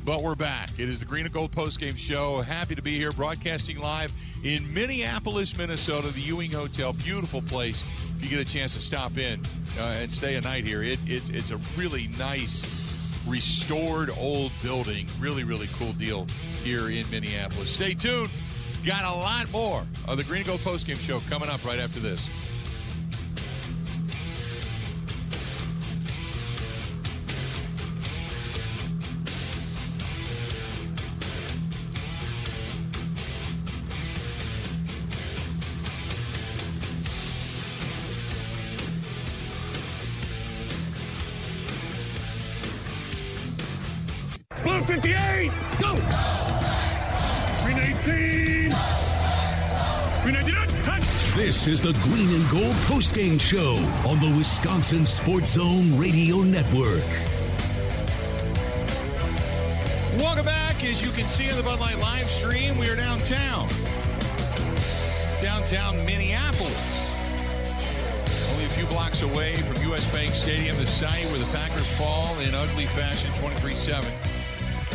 [0.06, 0.70] but we're back.
[0.78, 2.42] It is the Green and Gold Post Game Show.
[2.42, 4.12] Happy to be here, broadcasting live
[4.44, 6.92] in Minneapolis, Minnesota, the Hewing Hotel.
[6.94, 7.82] Beautiful place.
[8.18, 9.42] If you get a chance to stop in
[9.78, 15.08] uh, and stay a night here, it, it's it's a really nice, restored old building.
[15.20, 16.28] Really, really cool deal
[16.64, 17.70] here in Minneapolis.
[17.70, 18.30] Stay tuned.
[18.86, 21.80] Got a lot more of the Green and Gold Post Game Show coming up right
[21.80, 22.22] after this.
[51.64, 57.08] This is the Green and Gold postgame show on the Wisconsin Sports Zone Radio Network.
[60.20, 60.84] Welcome back.
[60.84, 63.70] As you can see on the Bud Light live stream, we are downtown.
[65.42, 66.76] Downtown Minneapolis.
[68.52, 70.06] Only a few blocks away from U.S.
[70.12, 74.14] Bank Stadium, the site where the Packers fall in ugly fashion 23 7.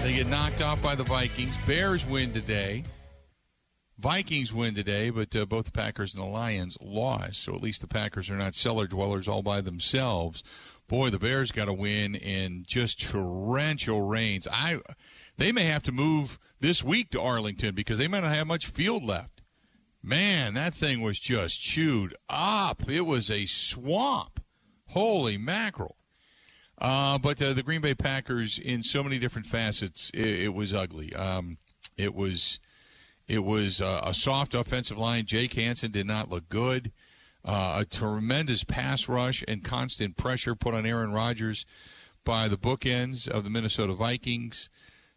[0.02, 1.54] They get knocked off by the Vikings.
[1.66, 2.85] Bears win today.
[3.99, 7.43] Vikings win today, but uh, both the Packers and the Lions lost.
[7.43, 10.45] So at least the Packers are not cellar dwellers all by themselves.
[10.87, 14.47] Boy, the Bears got to win in just torrential rains.
[14.51, 14.79] I,
[15.37, 18.67] they may have to move this week to Arlington because they might not have much
[18.67, 19.43] field left.
[20.01, 22.89] Man, that thing was just chewed up.
[22.89, 24.41] It was a swamp.
[24.87, 25.97] Holy mackerel.
[26.81, 30.73] Uh, but uh, the Green Bay Packers, in so many different facets, it, it was
[30.73, 31.13] ugly.
[31.15, 31.59] Um,
[31.97, 32.61] it was
[33.29, 35.27] it was uh, a soft offensive line.
[35.27, 36.91] Jake Hanson did not look good.
[37.45, 41.64] Uh, a tremendous pass rush and constant pressure put on Aaron Rodgers
[42.25, 44.69] by the bookends of the Minnesota Vikings.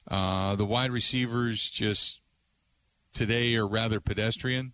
[0.08, 2.20] Uh, the wide receivers just
[3.14, 4.74] today are rather pedestrian.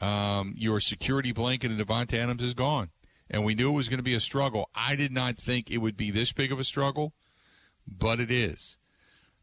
[0.00, 2.90] Um, your security blanket in Davante Adams is gone
[3.32, 4.68] and we knew it was going to be a struggle.
[4.74, 7.14] I did not think it would be this big of a struggle,
[7.86, 8.76] but it is.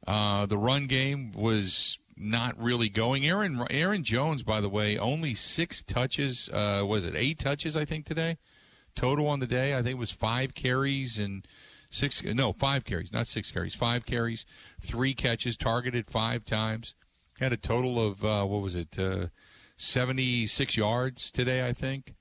[0.07, 3.25] Uh, the run game was not really going.
[3.25, 6.49] Aaron Aaron Jones, by the way, only six touches.
[6.51, 7.77] Uh, was it eight touches?
[7.77, 8.37] I think today
[8.95, 9.73] total on the day.
[9.73, 11.47] I think it was five carries and
[11.89, 12.23] six.
[12.23, 13.75] No, five carries, not six carries.
[13.75, 14.45] Five carries,
[14.81, 16.95] three catches, targeted five times.
[17.39, 18.99] Had a total of uh, what was it?
[18.99, 19.27] Uh,
[19.81, 22.13] Seventy six yards today, I think.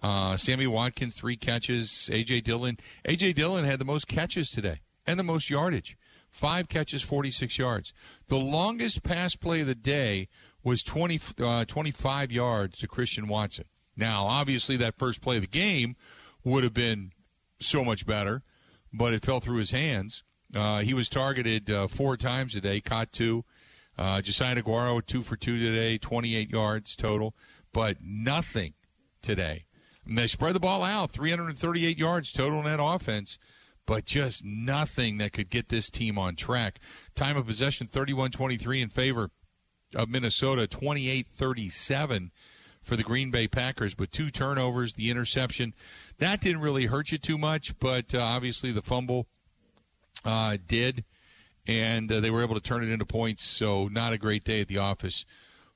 [0.00, 2.08] Uh, Sammy Watkins, three catches.
[2.12, 2.42] A.J.
[2.42, 2.78] Dillon.
[3.04, 3.32] A.J.
[3.32, 5.98] Dillon had the most catches today and the most yardage.
[6.30, 7.92] Five catches, 46 yards.
[8.26, 10.28] The longest pass play of the day
[10.62, 13.64] was 20, uh, 25 yards to Christian Watson.
[13.96, 15.96] Now, obviously, that first play of the game
[16.44, 17.12] would have been
[17.60, 18.42] so much better,
[18.92, 20.22] but it fell through his hands.
[20.54, 23.44] Uh, he was targeted uh, four times today, caught two.
[23.96, 27.34] Uh, Josiah Deguara, two for two today, 28 yards total,
[27.72, 28.74] but nothing
[29.20, 29.64] today
[30.08, 33.38] and they spread the ball out, 338 yards total in that offense,
[33.88, 36.78] but just nothing that could get this team on track.
[37.14, 39.30] Time of possession 31 23 in favor
[39.94, 42.30] of Minnesota, 28 37
[42.82, 45.74] for the Green Bay Packers, but two turnovers, the interception.
[46.18, 49.26] That didn't really hurt you too much, but uh, obviously the fumble
[50.22, 51.06] uh, did,
[51.66, 53.42] and uh, they were able to turn it into points.
[53.42, 55.24] So not a great day at the office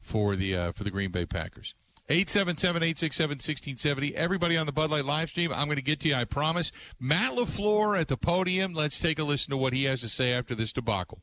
[0.02, 1.74] for the uh, for the Green Bay Packers.
[2.08, 4.12] 877-867-1670.
[4.12, 6.72] Everybody on the Bud Light live stream, I'm going to get to you, I promise.
[6.98, 8.74] Matt LaFleur at the podium.
[8.74, 11.22] Let's take a listen to what he has to say after this debacle.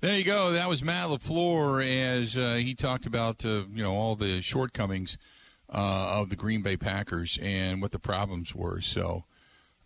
[0.00, 0.52] There you go.
[0.52, 5.16] That was Matt LaFleur as uh, he talked about, uh, you know, all the shortcomings
[5.72, 8.80] uh, of the Green Bay Packers and what the problems were.
[8.80, 9.24] So,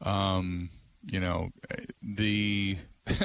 [0.01, 0.71] um,
[1.07, 1.51] you know,
[2.03, 2.79] the...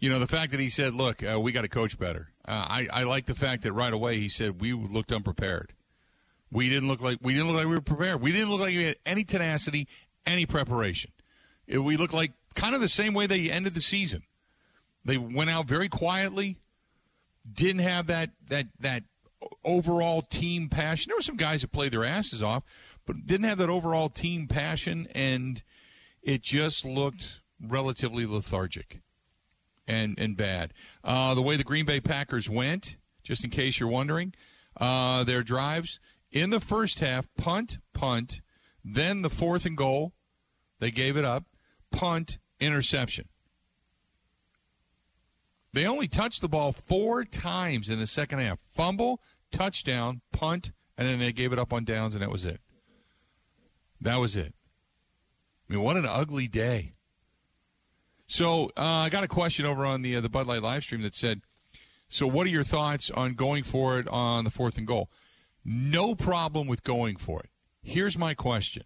[0.00, 2.66] you know, the fact that he said, "Look, uh, we got to coach better." Uh,
[2.66, 5.74] I I like the fact that right away he said we looked unprepared.
[6.50, 8.22] We didn't look like we didn't look like we were prepared.
[8.22, 9.86] We didn't look like we had any tenacity,
[10.24, 11.12] any preparation.
[11.66, 14.22] It, we looked like kind of the same way they ended the season.
[15.04, 16.56] They went out very quietly,
[17.50, 19.02] didn't have that that that
[19.62, 21.10] overall team passion.
[21.10, 22.62] There were some guys that played their asses off,
[23.04, 25.62] but didn't have that overall team passion, and
[26.22, 29.00] it just looked relatively lethargic
[29.88, 30.72] and and bad.
[31.02, 34.34] Uh, the way the Green Bay Packers went, just in case you're wondering,
[34.76, 35.98] uh, their drives
[36.30, 38.40] in the first half, punt, punt,
[38.84, 40.12] then the fourth and goal,
[40.78, 41.46] they gave it up,
[41.90, 43.28] punt, interception.
[45.72, 49.20] They only touched the ball four times in the second half fumble,
[49.50, 52.60] touchdown, punt, and then they gave it up on downs, and that was it.
[54.00, 54.54] That was it.
[55.68, 56.92] I mean, what an ugly day.
[58.28, 61.00] So uh, I got a question over on the uh, the Bud Light live stream
[61.02, 61.40] that said,
[62.08, 65.10] "So what are your thoughts on going for it on the fourth and goal?"
[65.64, 67.50] No problem with going for it.
[67.82, 68.84] Here's my question: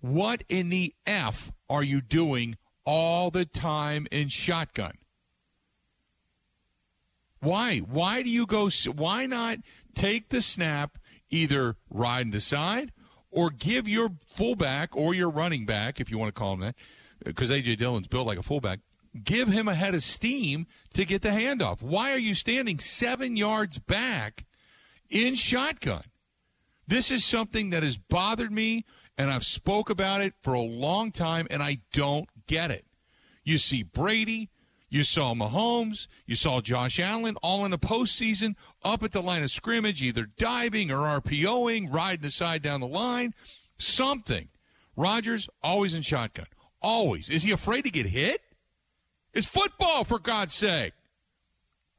[0.00, 4.98] What in the f are you doing all the time in shotgun?
[7.40, 7.78] Why?
[7.78, 8.68] Why do you go?
[8.94, 9.60] Why not
[9.94, 10.98] take the snap,
[11.30, 12.92] either ride and decide,
[13.30, 16.76] or give your fullback or your running back, if you want to call him that,
[17.24, 17.76] because A.J.
[17.76, 18.80] Dillon's built like a fullback,
[19.22, 21.82] give him a head of steam to get the handoff.
[21.82, 24.44] Why are you standing seven yards back
[25.10, 26.04] in shotgun?
[26.86, 28.84] This is something that has bothered me,
[29.16, 32.86] and I've spoke about it for a long time, and I don't get it.
[33.44, 34.50] You see Brady,
[34.88, 39.42] you saw Mahomes, you saw Josh Allen, all in the postseason, up at the line
[39.42, 43.32] of scrimmage, either diving or RPOing, riding the side down the line,
[43.78, 44.48] something.
[44.94, 46.46] Rodgers always in shotgun,
[46.82, 47.28] always.
[47.28, 48.40] Is he afraid to get hit?
[49.32, 50.92] It's football, for God's sake.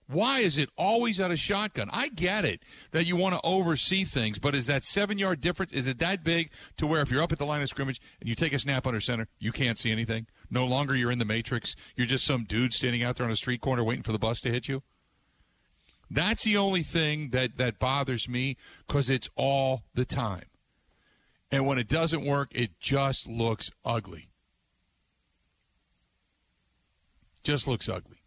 [0.08, 1.90] Why is it always out of shotgun?
[1.92, 5.72] I get it that you want to oversee things, but is that seven yard difference?
[5.72, 8.30] Is it that big to where if you're up at the line of scrimmage and
[8.30, 10.28] you take a snap under center, you can't see anything?
[10.50, 11.76] No longer you're in the matrix.
[11.96, 14.42] You're just some dude standing out there on a street corner waiting for the bus
[14.42, 14.84] to hit you.
[16.12, 20.46] That's the only thing that, that bothers me because it's all the time.
[21.50, 24.30] And when it doesn't work, it just looks ugly.
[27.44, 28.18] Just looks ugly.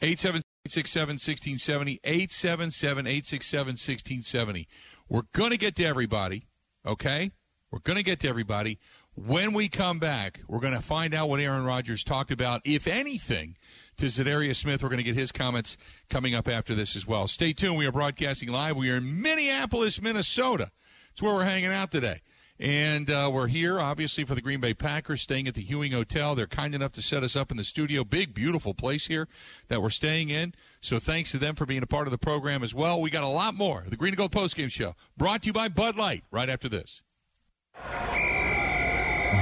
[0.00, 4.68] 877 1670, 877 867 1670.
[5.08, 6.46] We're going to get to everybody,
[6.86, 7.32] okay?
[7.70, 8.78] We're going to get to everybody.
[9.14, 12.86] When we come back, we're going to find out what Aaron Rodgers talked about, if
[12.86, 13.56] anything,
[13.96, 14.82] to Za'Darius Smith.
[14.82, 15.76] We're going to get his comments
[16.08, 17.26] coming up after this as well.
[17.26, 17.76] Stay tuned.
[17.76, 18.76] We are broadcasting live.
[18.76, 20.70] We are in Minneapolis, Minnesota.
[21.10, 22.22] It's where we're hanging out today.
[22.60, 26.34] And uh, we're here, obviously, for the Green Bay Packers, staying at the Hewing Hotel.
[26.34, 28.02] They're kind enough to set us up in the studio.
[28.02, 29.28] Big, beautiful place here
[29.68, 30.54] that we're staying in.
[30.80, 33.00] So thanks to them for being a part of the program as well.
[33.00, 33.84] We got a lot more.
[33.88, 37.02] The Green and Gold Postgame Show, brought to you by Bud Light, right after this.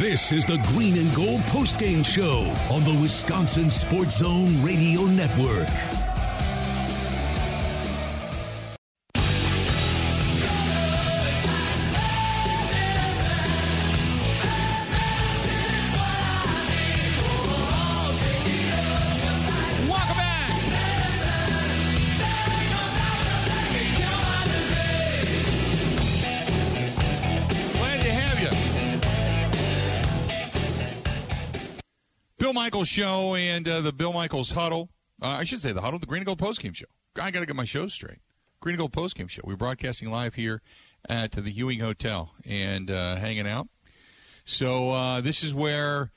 [0.00, 6.15] This is the Green and Gold Postgame Show on the Wisconsin Sports Zone Radio Network.
[32.56, 34.88] Michaels Show and uh, the Bill Michaels Huddle.
[35.20, 36.86] Uh, I should say the Huddle, the Green and Gold Postgame Show.
[37.14, 38.20] I got to get my shows straight.
[38.60, 39.42] Green and Gold Postgame Show.
[39.44, 40.62] We're broadcasting live here
[41.06, 43.68] at the Hewing Hotel and uh, hanging out.
[44.46, 46.12] So uh, this is where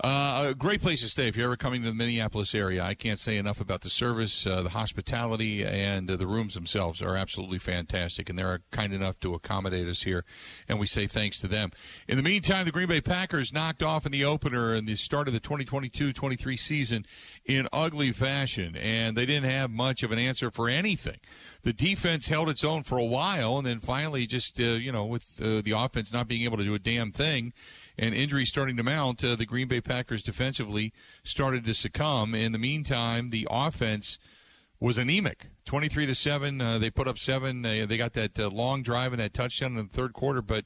[0.00, 2.82] uh, a great place to stay if you're ever coming to the Minneapolis area.
[2.82, 7.00] I can't say enough about the service, uh, the hospitality, and uh, the rooms themselves
[7.00, 10.24] are absolutely fantastic, and they're kind enough to accommodate us here,
[10.68, 11.70] and we say thanks to them.
[12.08, 15.28] In the meantime, the Green Bay Packers knocked off in the opener in the start
[15.28, 17.06] of the 2022-23 season
[17.44, 21.18] in ugly fashion, and they didn't have much of an answer for anything
[21.64, 25.06] the defense held its own for a while, and then finally, just uh, you know,
[25.06, 27.54] with uh, the offense not being able to do a damn thing,
[27.98, 32.34] and injuries starting to mount, uh, the Green Bay Packers defensively started to succumb.
[32.34, 34.18] In the meantime, the offense
[34.80, 35.46] was anemic.
[35.64, 37.62] Twenty-three to seven, uh, they put up seven.
[37.62, 40.64] They, they got that uh, long drive and that touchdown in the third quarter, but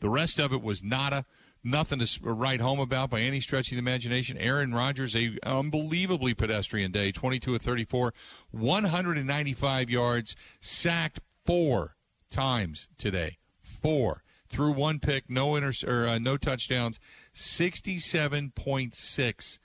[0.00, 1.24] the rest of it was nada.
[1.64, 4.38] Nothing to write home about by any stretch of the imagination.
[4.38, 8.14] Aaron Rodgers, a unbelievably pedestrian day, 22 of 34,
[8.52, 11.96] 195 yards, sacked four
[12.30, 13.38] times today.
[13.60, 14.22] Four.
[14.50, 16.98] Threw one pick, no inter- or, uh, no touchdowns,
[17.34, 19.58] 67.6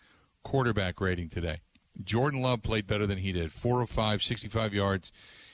[0.44, 1.60] quarterback rating today.
[2.04, 3.52] Jordan Love played better than he did.
[3.52, 5.12] 4 of 5, 65 yards,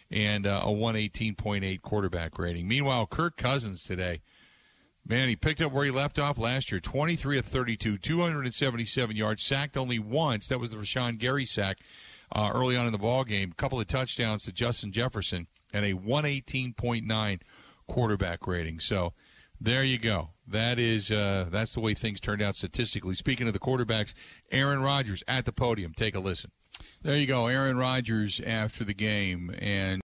[0.09, 2.67] and uh, a 118.8 quarterback rating.
[2.67, 4.21] Meanwhile, Kirk Cousins today,
[5.05, 6.79] Man, he picked up where he left off last year.
[6.79, 10.47] 23 of 32, 277 yards, sacked only once.
[10.47, 11.79] That was the Rashan Gary sack.
[12.31, 13.49] uh, early on in the ball game.
[13.51, 17.39] A couple of touchdowns to Justin Jefferson and a 118.9
[17.89, 18.79] quarterback rating.
[18.79, 19.13] So
[19.59, 20.29] there you go.
[20.47, 23.15] That is uh, that's the way things turned out statistically.
[23.15, 24.13] Speaking of the quarterbacks,
[24.51, 25.93] Aaron Rodgers at the podium.
[25.93, 26.51] Take a listen.
[27.01, 30.01] There you go, Aaron Rodgers after the game, and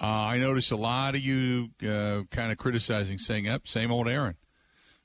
[0.00, 4.08] uh, I noticed a lot of you uh, kind of criticizing, saying, "Yep, same old
[4.08, 4.36] Aaron."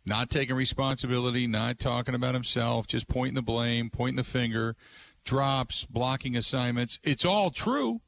[0.05, 4.75] Not taking responsibility, not talking about himself, just pointing the blame, pointing the finger,
[5.23, 6.99] drops, blocking assignments.
[7.03, 8.01] It's all true.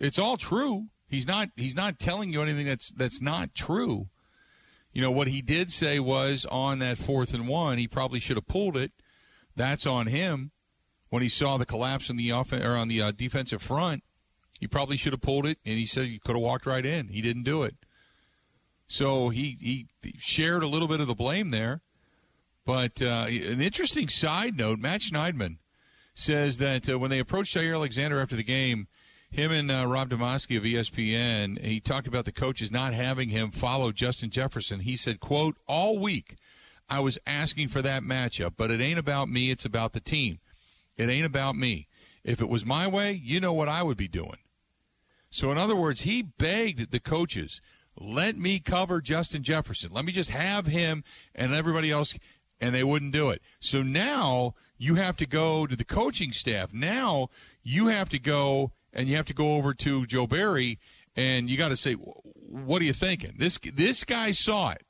[0.00, 0.88] It's all true.
[1.08, 4.08] He's not he's not telling you anything that's that's not true.
[4.92, 8.36] You know what he did say was on that fourth and one, he probably should
[8.36, 8.92] have pulled it.
[9.54, 10.52] That's on him.
[11.08, 14.02] When he saw the collapse in the off- or on the uh, defensive front,
[14.58, 17.08] he probably should have pulled it, and he said he could have walked right in.
[17.08, 17.76] He didn't do it.
[18.88, 19.56] So he
[20.02, 21.82] he shared a little bit of the blame there.
[22.64, 25.58] But uh, an interesting side note: Matt Schneidman
[26.14, 28.88] says that uh, when they approached Jaire Alexander after the game,
[29.30, 33.50] him and uh, Rob Demovsky of ESPN, he talked about the coaches not having him
[33.50, 34.80] follow Justin Jefferson.
[34.80, 36.36] He said, "quote All week,
[36.88, 40.38] I was asking for that matchup, but it ain't about me; it's about the team.
[40.96, 41.88] It ain't about me.
[42.24, 44.38] If it was my way, you know what I would be doing."
[45.30, 47.60] So, in other words, he begged the coaches,
[47.98, 49.92] "Let me cover Justin Jefferson.
[49.92, 51.04] Let me just have him
[51.34, 52.14] and everybody else."
[52.58, 53.42] And they wouldn't do it.
[53.60, 56.72] So now you have to go to the coaching staff.
[56.72, 57.28] Now
[57.62, 60.80] you have to go and you have to go over to Joe Barry
[61.14, 63.34] and you got to say, what are you thinking?
[63.38, 64.82] This this guy saw it.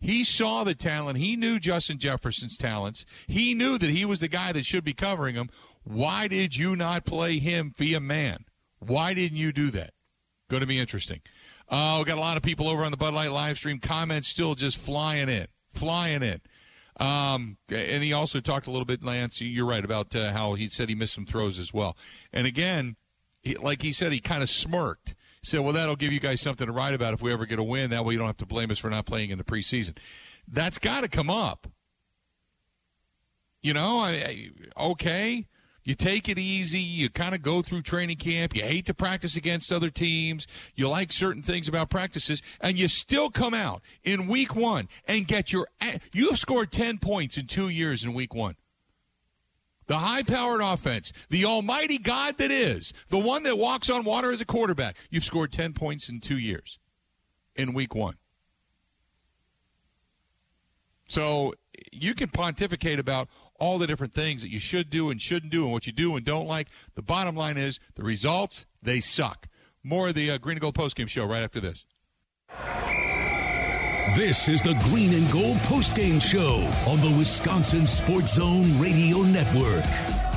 [0.00, 1.18] He saw the talent.
[1.18, 3.06] He knew Justin Jefferson's talents.
[3.28, 5.48] He knew that he was the guy that should be covering him.
[5.84, 8.44] Why did you not play him via man?
[8.80, 9.94] Why didn't you do that?
[10.50, 11.20] Going to be interesting.
[11.68, 13.78] Uh, we got a lot of people over on the Bud Light live stream.
[13.78, 16.40] Comments still just flying in, flying in.
[16.98, 19.40] Um, and he also talked a little bit, Lance.
[19.40, 21.96] You're right about uh, how he said he missed some throws as well.
[22.32, 22.96] And again,
[23.42, 25.14] he, like he said, he kind of smirked.
[25.40, 27.58] He said, "Well, that'll give you guys something to write about if we ever get
[27.58, 27.90] a win.
[27.90, 29.96] That way, you don't have to blame us for not playing in the preseason."
[30.48, 31.68] That's got to come up.
[33.62, 34.50] You know, I, I,
[34.88, 35.46] okay,
[35.84, 36.80] you take it easy.
[36.80, 38.54] You kind of go through training camp.
[38.54, 40.46] You hate to practice against other teams.
[40.74, 45.26] You like certain things about practices, and you still come out in week one and
[45.26, 45.66] get your.
[46.12, 48.56] You have scored ten points in two years in week one
[49.92, 54.32] the high powered offense, the almighty God that is, the one that walks on water
[54.32, 54.96] as a quarterback.
[55.10, 56.78] You've scored 10 points in two years
[57.54, 58.14] in week one.
[61.06, 61.52] So
[61.92, 63.28] you can pontificate about
[63.60, 66.16] all the different things that you should do and shouldn't do and what you do
[66.16, 66.68] and don't like.
[66.94, 69.46] The bottom line is the results, they suck.
[69.84, 71.84] More of the uh, Green and Gold postgame show right after this.
[74.10, 80.31] This is the Green and Gold postgame show on the Wisconsin Sports Zone Radio Network.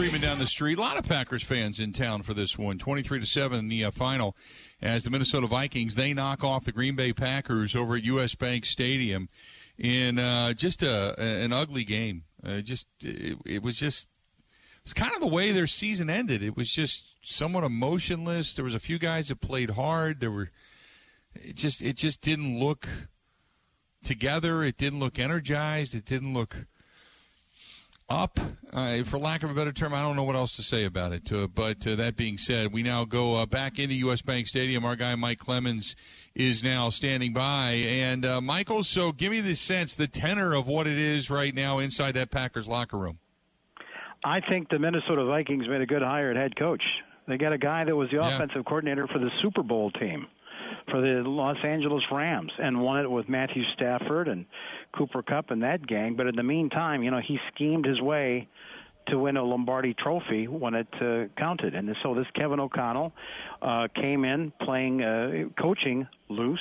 [0.00, 0.78] Down the street.
[0.78, 2.78] A lot of Packers fans in town for this one.
[2.78, 4.34] 23 to 7, the uh, final
[4.80, 8.64] as the Minnesota Vikings they knock off the Green Bay Packers over at US Bank
[8.64, 9.28] Stadium
[9.76, 12.24] in uh, just a, an ugly game.
[12.42, 14.08] Uh, just it, it was just
[14.84, 16.42] it's kind of the way their season ended.
[16.42, 18.54] It was just somewhat emotionless.
[18.54, 20.20] There was a few guys that played hard.
[20.20, 20.50] There were
[21.34, 22.88] it just it just didn't look
[24.02, 24.64] together.
[24.64, 25.94] It didn't look energized.
[25.94, 26.56] It didn't look
[28.10, 28.38] up.
[28.72, 31.12] Uh, for lack of a better term, I don't know what else to say about
[31.12, 31.32] it.
[31.32, 34.22] Uh, but uh, that being said, we now go uh, back into U.S.
[34.22, 34.84] Bank Stadium.
[34.84, 35.96] Our guy Mike Clemens
[36.34, 37.70] is now standing by.
[37.72, 41.54] And uh, Michael, so give me the sense, the tenor of what it is right
[41.54, 43.18] now inside that Packers locker room.
[44.24, 46.82] I think the Minnesota Vikings made a good hire at head coach.
[47.26, 48.36] They got a guy that was the Yeah.
[48.36, 50.26] offensive coordinator for the Super Bowl team
[50.90, 54.46] for the Los Angeles Rams and won it with Matthew Stafford and
[54.96, 56.16] Cooper Kupp and that gang.
[56.16, 58.48] But in the meantime, you know, he schemed his way
[59.08, 61.74] to win a Lombardi Trophy when it uh, counted.
[61.74, 63.12] And so this Kevin O'Connell
[63.62, 66.60] uh, came in playing, uh, coaching loose.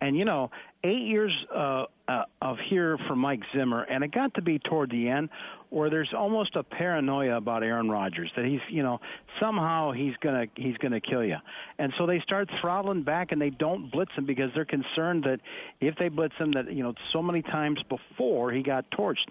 [0.00, 0.50] And, you know,
[0.84, 4.90] eight years uh, uh, of here for Mike Zimmer, and it got to be toward
[4.90, 5.28] the end
[5.70, 9.00] where there's almost a paranoia about Aaron Rodgers that he's, you know,
[9.40, 11.36] somehow he's gonna he's gonna kill you,
[11.78, 15.40] and so they start throttling back and they don't blitz him because they're concerned that
[15.80, 19.28] if they blitz him, that you know, so many times before he got torched.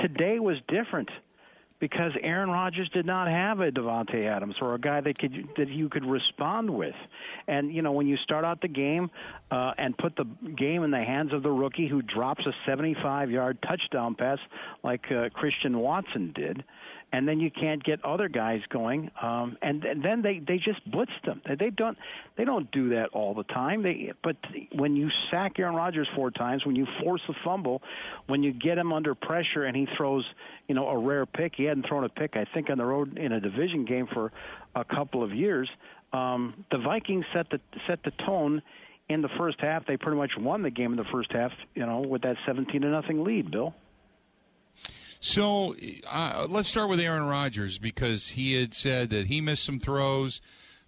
[0.00, 1.08] Today was different
[1.80, 5.68] because Aaron Rodgers did not have a Davante Adams or a guy that could that
[5.68, 6.94] you could respond with.
[7.46, 9.10] And you know, when you start out the game
[9.50, 10.24] uh, and put the
[10.56, 14.38] game in the hands of the rookie who drops a 75-yard touchdown pass
[14.82, 16.64] like uh, Christian Watson did,
[17.12, 19.10] and then you can't get other guys going.
[19.22, 21.40] Um, and, and then they they just blitz them.
[21.58, 21.96] They don't
[22.36, 23.82] they don't do that all the time.
[23.82, 24.36] They but
[24.74, 27.82] when you sack Aaron Rodgers four times, when you force a fumble,
[28.26, 30.24] when you get him under pressure and he throws
[30.68, 31.54] you know a rare pick.
[31.56, 34.32] He hadn't thrown a pick I think on the road in a division game for
[34.74, 35.68] a couple of years.
[36.12, 38.62] Um, the Vikings set the set the tone
[39.08, 39.86] in the first half.
[39.86, 41.52] They pretty much won the game in the first half.
[41.74, 43.50] You know with that seventeen to nothing lead.
[43.50, 43.74] Bill.
[45.20, 45.74] So
[46.10, 50.40] uh, let's start with Aaron Rodgers because he had said that he missed some throws.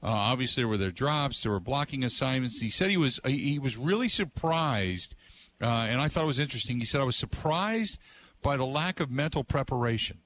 [0.02, 2.60] Uh, obviously, there were their drops, there were blocking assignments.
[2.60, 5.14] He said he was he was really surprised,
[5.60, 6.78] uh, and I thought it was interesting.
[6.78, 7.98] He said I was surprised
[8.40, 10.18] by the lack of mental preparation,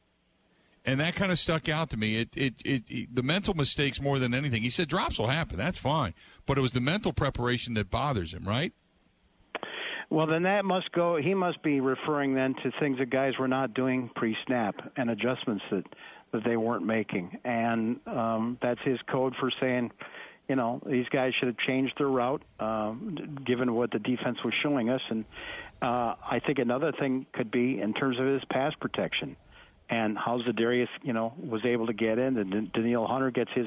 [0.85, 2.21] and that kind of stuck out to me.
[2.21, 4.63] It, it it, it the mental mistakes more than anything.
[4.63, 6.15] He said drops will happen, that's fine,
[6.47, 8.73] but it was the mental preparation that bothers him, right?
[10.11, 11.17] Well, then that must go.
[11.17, 15.65] He must be referring then to things that guys were not doing pre-snap and adjustments
[15.71, 15.85] that
[16.33, 19.93] that they weren't making, and um, that's his code for saying,
[20.49, 24.53] you know, these guys should have changed their route um, given what the defense was
[24.63, 25.01] showing us.
[25.11, 25.25] And
[25.81, 29.37] uh, I think another thing could be in terms of his pass protection
[29.89, 32.37] and how Za'Darius, you know, was able to get in.
[32.37, 33.67] And Danielle Hunter gets his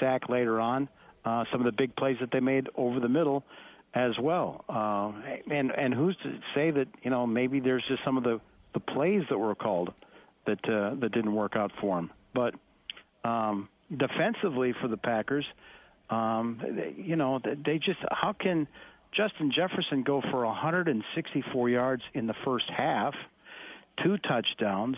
[0.00, 0.88] sack later on.
[1.24, 3.44] Uh, some of the big plays that they made over the middle
[3.94, 4.64] as well.
[4.68, 5.12] Uh,
[5.50, 8.40] and and who's to say that you know maybe there's just some of the
[8.74, 9.92] the plays that were called
[10.46, 12.10] that uh, that didn't work out for him.
[12.34, 12.54] But
[13.24, 15.46] um, defensively for the Packers,
[16.10, 18.66] um, they, you know they just how can
[19.16, 23.14] Justin Jefferson go for 164 yards in the first half,
[24.02, 24.96] two touchdowns.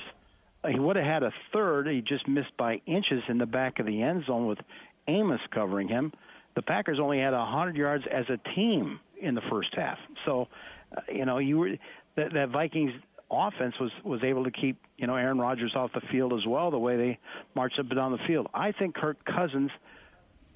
[0.66, 1.86] He would have had a third.
[1.86, 4.58] He just missed by inches in the back of the end zone with
[5.06, 6.12] Amos covering him
[6.56, 9.98] the Packers only had 100 yards as a team in the first half.
[10.24, 10.48] So,
[10.96, 11.70] uh, you know, you were
[12.16, 12.92] that, that Vikings
[13.30, 16.70] offense was was able to keep you know Aaron Rodgers off the field as well.
[16.70, 17.18] The way they
[17.54, 19.70] marched up and down the field, I think Kirk Cousins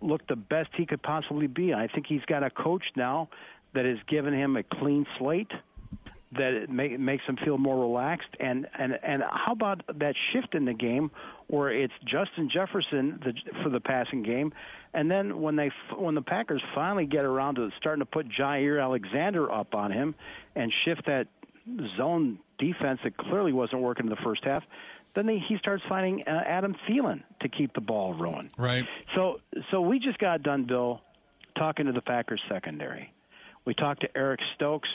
[0.01, 1.75] looked the best he could possibly be.
[1.75, 3.29] I think he's got a coach now
[3.75, 5.51] that has given him a clean slate
[6.33, 8.29] that it make, makes him feel more relaxed.
[8.39, 11.11] And and and how about that shift in the game
[11.49, 13.33] where it's Justin Jefferson the,
[13.63, 14.53] for the passing game,
[14.95, 18.83] and then when they when the Packers finally get around to starting to put Jaire
[18.83, 20.15] Alexander up on him
[20.57, 21.29] and shift that
[21.97, 24.63] zone defense that clearly wasn't working in the first half,
[25.15, 28.51] then they, he starts finding uh, Adam Thielen to keep the ball rolling.
[28.59, 28.85] Right.
[29.15, 31.01] So so we just got done, Bill,
[31.57, 33.13] talking to the Packers secondary.
[33.65, 34.89] We talked to Eric Stokes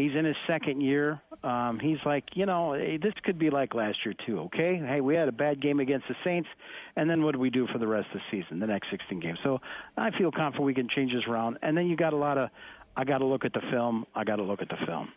[0.00, 1.20] He's in his second year.
[1.42, 4.40] Um, he's like, you know, hey, this could be like last year too.
[4.40, 6.48] Okay, hey, we had a bad game against the Saints,
[6.96, 9.20] and then what do we do for the rest of the season, the next 16
[9.20, 9.38] games?
[9.42, 9.60] So
[9.96, 11.58] I feel confident we can change this around.
[11.62, 12.50] And then you got a lot of,
[12.96, 14.04] I got to look at the film.
[14.14, 15.08] I got to look at the film.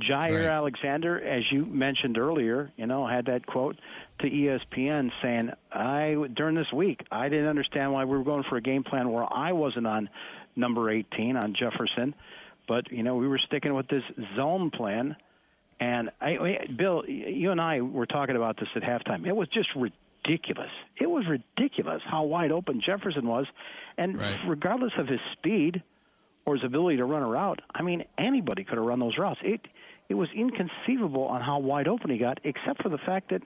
[0.00, 0.46] Jaire right.
[0.46, 3.76] Alexander, as you mentioned earlier, you know, had that quote
[4.20, 8.56] to ESPN saying, "I during this week, I didn't understand why we were going for
[8.56, 10.08] a game plan where I wasn't on
[10.56, 12.14] number 18 on Jefferson."
[12.66, 14.04] But you know, we were sticking with this
[14.36, 15.16] zone plan.
[15.80, 19.26] And I, Bill, you and I were talking about this at halftime.
[19.26, 20.70] It was just ridiculous.
[21.00, 23.46] It was ridiculous how wide open Jefferson was,
[23.96, 24.36] and right.
[24.46, 25.82] regardless of his speed
[26.44, 29.40] or his ability to run a route, I mean, anybody could have run those routes.
[29.42, 29.62] It
[30.10, 33.42] it was inconceivable on how wide open he got, except for the fact that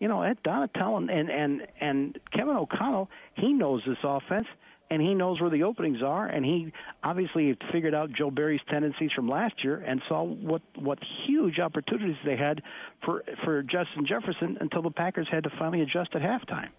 [0.00, 4.48] you know Ed Donatell and and and, and Kevin O'Connell, he knows this offense
[4.90, 6.72] and he knows where the openings are, and he
[7.04, 12.16] obviously figured out Joe Barry's tendencies from last year and saw what what huge opportunities
[12.24, 12.62] they had
[13.04, 16.70] for for Justin Jefferson until the Packers had to finally adjust at halftime.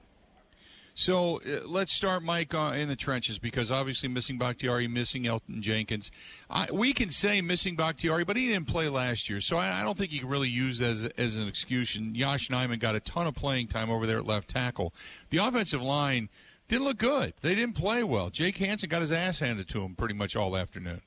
[0.93, 5.61] So uh, let's start, Mike, uh, in the trenches because obviously missing Bakhtiari, missing Elgton
[5.61, 6.11] Jenkins.
[6.49, 9.83] I, we can say missing Bakhtiari, but he didn't play last year, so I, I
[9.85, 11.95] don't think you can really use as as an excuse.
[11.95, 14.93] And Yosh Nijman got a ton of playing time over there at left tackle.
[15.29, 16.29] The offensive line
[16.71, 17.33] didn't look good.
[17.41, 18.29] They didn't play well.
[18.29, 21.01] Jake Hanson got his ass handed to him pretty much all afternoon.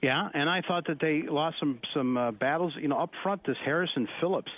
[0.00, 2.72] Yeah, and I thought that they lost some some uh, battles.
[2.80, 4.50] You know, up front, this Harrison Phillips,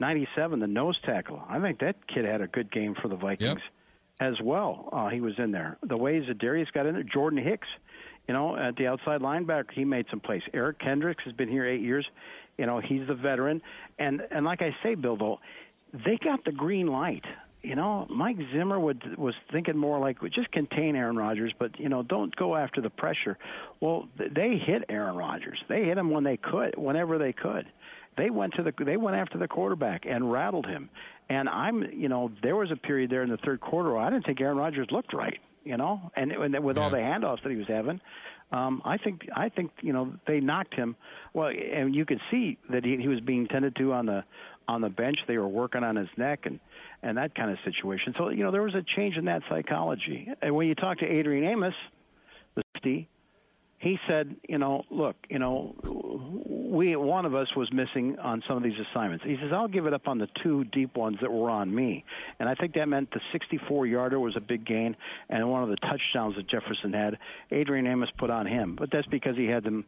[0.00, 1.42] ninety-seven, the nose tackle.
[1.48, 3.60] I think that kid had a good game for the Vikings
[4.20, 4.32] yep.
[4.32, 4.88] as well.
[4.90, 5.76] Uh, he was in there.
[5.82, 7.68] The ways that Darius got in there, Jordan Hicks,
[8.26, 10.42] you know, at the outside linebacker, he made some plays.
[10.54, 12.06] Eric Kendricks has been here eight years.
[12.56, 13.60] You know, he's the veteran,
[13.98, 15.40] and and like I say, Bill, though,
[15.92, 17.24] they got the green light
[17.66, 21.88] you know, Mike Zimmer would was thinking more like just contain Aaron Rodgers, but you
[21.88, 23.36] know, don't go after the pressure.
[23.80, 25.58] Well, they hit Aaron Rodgers.
[25.68, 27.66] They hit him when they could, whenever they could.
[28.16, 30.88] They went to the they went after the quarterback and rattled him,
[31.28, 34.10] And I'm, you know, there was a period there in the third quarter where I
[34.10, 37.50] didn't think Aaron Rodgers looked right, you know, and, and with all the handoffs that
[37.50, 38.00] he was having,
[38.52, 40.94] um, I think I think you know they knocked him.
[41.34, 44.22] Well, and you could see that he, he was being tended to on the
[44.68, 45.18] on the bench.
[45.26, 46.60] They were working on his neck and
[47.06, 48.14] and that kind of situation.
[48.18, 50.28] So you know there was a change in that psychology.
[50.42, 51.74] And when you talk to Adrian Amos,
[52.56, 53.08] the safety,
[53.78, 55.74] he said, you know, look, you know,
[56.44, 59.24] we one of us was missing on some of these assignments.
[59.24, 62.04] He says, I'll give it up on the two deep ones that were on me,
[62.40, 64.96] and I think that meant the 64-yarder was a big gain,
[65.28, 67.18] and one of the touchdowns that Jefferson had,
[67.52, 68.76] Adrian Amos put on him.
[68.78, 69.84] But that's because he had them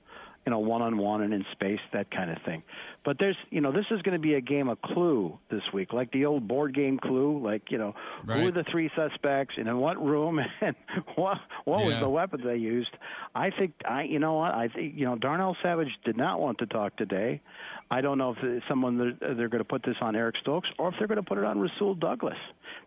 [0.48, 2.62] you know, one on one and in space, that kind of thing.
[3.04, 5.92] But there's, you know, this is going to be a game of Clue this week,
[5.92, 7.38] like the old board game Clue.
[7.44, 7.94] Like, you know,
[8.24, 8.40] Right.
[8.40, 10.74] who are the three suspects and in what room and
[11.16, 11.36] what
[11.66, 12.88] what was the weapon they used?
[13.34, 16.56] I think I, you know what, I think you know, Darnell Savage did not want
[16.60, 17.42] to talk today.
[17.90, 20.70] I don't know if someone uh, they're, they're going to put this on Eric Stokes
[20.78, 22.38] or if they're going to put it on Rasul Douglas.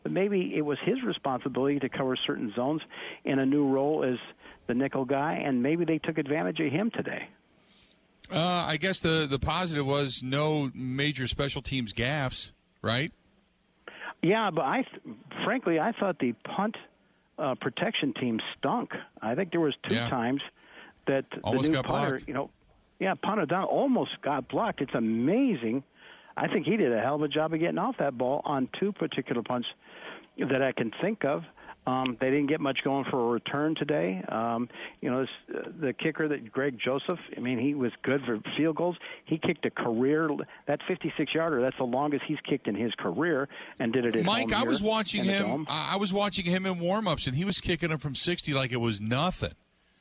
[0.01, 2.82] But maybe it was his responsibility to cover certain zones
[3.24, 4.18] in a new role as
[4.68, 7.28] the nickel guy, and maybe they took advantage of him today.
[8.32, 12.51] Uh, I guess the the positive was no major special teams gaffes,
[12.82, 13.11] right?
[14.23, 14.86] Yeah, but I,
[15.43, 16.77] frankly, I thought the punt
[17.39, 18.91] uh, protection team stunk.
[19.21, 20.09] I think there was two Yeah.
[20.09, 20.41] times
[21.07, 22.27] that Almost the new got punter, blocked.
[22.27, 22.51] you know,
[22.99, 24.79] yeah, punted down, almost got blocked.
[24.82, 25.84] It's amazing.
[26.38, 28.69] I think he did a hell of a job of getting off that ball on
[28.79, 29.67] two particular punts
[30.38, 31.43] that I can think of.
[31.88, 34.23] Um, they didn't get much going for a return today.
[34.29, 34.69] Um,
[35.01, 37.19] you know, this, uh, the kicker that Greg Joseph.
[37.36, 38.97] I mean, he was good for field goals.
[39.25, 40.29] He kicked a career
[40.67, 41.59] that 56 yarder.
[41.59, 44.84] That's the longest he's kicked in his career, and did it at Mike, I was
[44.84, 45.65] watching him.
[45.69, 48.77] I was watching him in warm-ups, and he was kicking them from 60 like it
[48.77, 49.53] was nothing.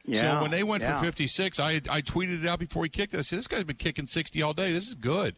[0.05, 0.99] Yeah, so when they went yeah.
[0.99, 3.18] for 56, I I tweeted it out before he kicked it.
[3.18, 4.72] I said, "This guy's been kicking 60 all day.
[4.72, 5.37] This is good."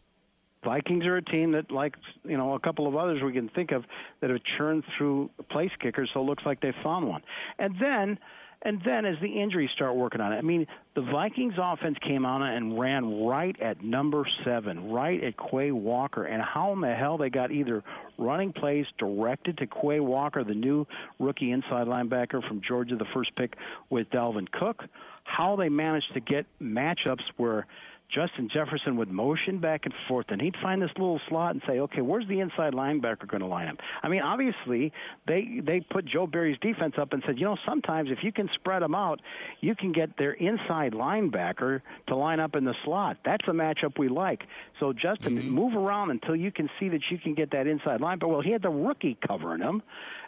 [0.63, 3.71] Vikings are a team that, like you know, a couple of others we can think
[3.71, 3.83] of
[4.21, 6.09] that have churned through place kickers.
[6.13, 7.21] So it looks like they found one.
[7.59, 8.17] And then,
[8.65, 12.25] and then as the injuries start working on it, I mean, the Vikings offense came
[12.25, 16.23] on and ran right at number seven, right at Quay Walker.
[16.23, 17.83] And how in the hell they got either
[18.17, 20.87] running plays directed to Quay Walker, the new
[21.19, 23.55] rookie inside linebacker from Georgia, the first pick
[23.89, 24.83] with Dalvin Cook,
[25.25, 27.65] how they managed to get matchups where
[28.09, 31.79] Justin Jefferson would motion back and forth, and he'd find this little slot and say,
[31.79, 34.93] "Okay, where's the inside linebacker going to line up?" I mean, obviously
[35.27, 38.49] they they put Joe Barry's defense up and said, "You know, sometimes if you can
[38.55, 39.19] spread them out,
[39.61, 43.17] you can get their inside linebacker to line up in the slot.
[43.25, 44.43] That's a matchup we like."
[44.79, 45.49] So Justin, mm-hmm.
[45.49, 48.29] move around until you can see that you can get that inside linebacker.
[48.29, 49.81] Well, he had the rookie covering him,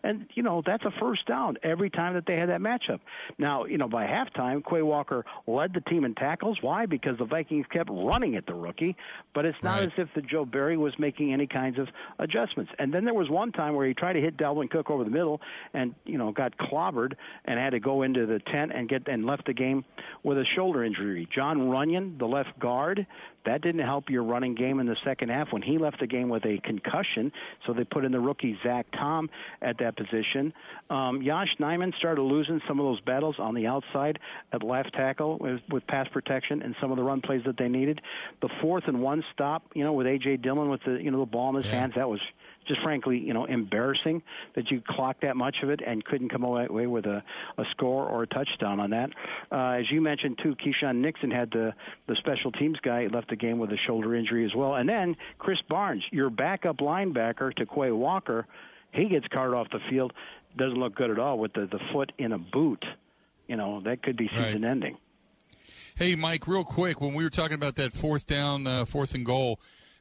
[0.04, 3.00] and you know that's a first down every time that they had that matchup.
[3.38, 6.58] Now, you know, by halftime, Quay Walker led the team in tackles.
[6.62, 6.86] Why?
[6.86, 8.96] Because the Vikings kept running at the rookie,
[9.34, 9.84] but it's not Right.
[9.88, 11.88] as if the Joe Barry was making any kinds of
[12.20, 12.72] adjustments.
[12.80, 15.10] And then there was one time where he tried to hit Dalvin Cook over the
[15.10, 15.41] middle,
[15.74, 17.14] and you know got clobbered
[17.46, 19.84] and had to go into the tent and get and left the game
[20.24, 21.28] with a shoulder injury.
[21.34, 23.06] Jon Runyan, the left guard,
[23.46, 26.30] that didn't help your running game in the second half when he left the game
[26.30, 27.32] with a concussion.
[27.66, 29.30] So they put in the rookie Zach Tom
[29.62, 30.54] at that position.
[30.89, 34.20] Um, Josh Nijman started losing some of those battles on the outside
[34.54, 37.68] at left tackle with, with pass protection and some of the run plays that they
[37.68, 38.02] needed.
[38.41, 41.26] The fourth and one stop, you know, with AJ Dillon with the you know the
[41.26, 41.80] ball in his Yeah.
[41.80, 42.20] hands, that was
[42.68, 44.24] just frankly, you know, embarrassing
[44.56, 47.22] that you clocked that much of it and couldn't come away with a,
[47.60, 49.12] a score or a touchdown on that.
[49.52, 51.74] Uh, as you mentioned, too, Keisean Nixon had the
[52.08, 55.16] the special teams guy left the game with a shoulder injury as well, and then
[55.39, 58.48] Krys Barnes, your backup linebacker to Quay Walker,
[58.96, 60.14] he gets carted off the field.
[60.58, 62.84] Doesn't look good at all with the the foot in a boot.
[63.48, 64.48] You know that could be Right.
[64.48, 64.98] season ending.
[65.96, 69.26] Hey, Mike, real quick, when we were talking about that fourth down, uh, fourth and
[69.26, 69.60] goal,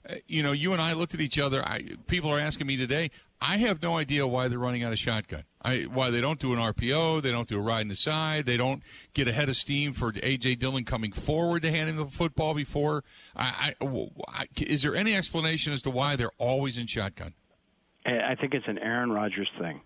[0.09, 1.63] uh, you know, you and I looked at each other.
[1.67, 3.11] I, people are asking me today.
[3.41, 5.45] I have no idea why they're running out of shotgun.
[5.63, 8.45] I, why they don't do an RPO, they don't do a ride in the side,
[8.45, 8.83] they don't
[9.15, 13.05] get ahead of steam for AJ Dillon coming forward to hand him the football before.
[13.37, 17.35] I, I, I- is there any explanation as to why they're always in shotgun?
[18.05, 19.81] I I think it's an Aaron Rodgers thing.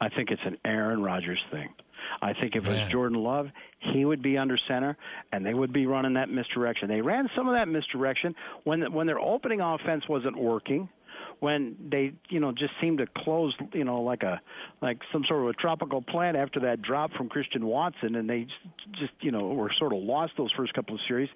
[0.00, 1.68] I think it's an Aaron Rodgers thing.
[2.20, 2.90] I think if it was.
[2.90, 4.96] Jordan Love, he would be under center,
[5.32, 6.88] and they would be running that misdirection.
[6.88, 8.34] They ran some of that misdirection
[8.64, 10.88] when when their opening offense wasn't working,
[11.40, 14.40] when they you know just seemed to close you know like a
[14.82, 18.42] like some sort of a tropical plant after that drop from Christian Watson, and they
[18.42, 21.28] just, just you know were sort of lost those first couple of series.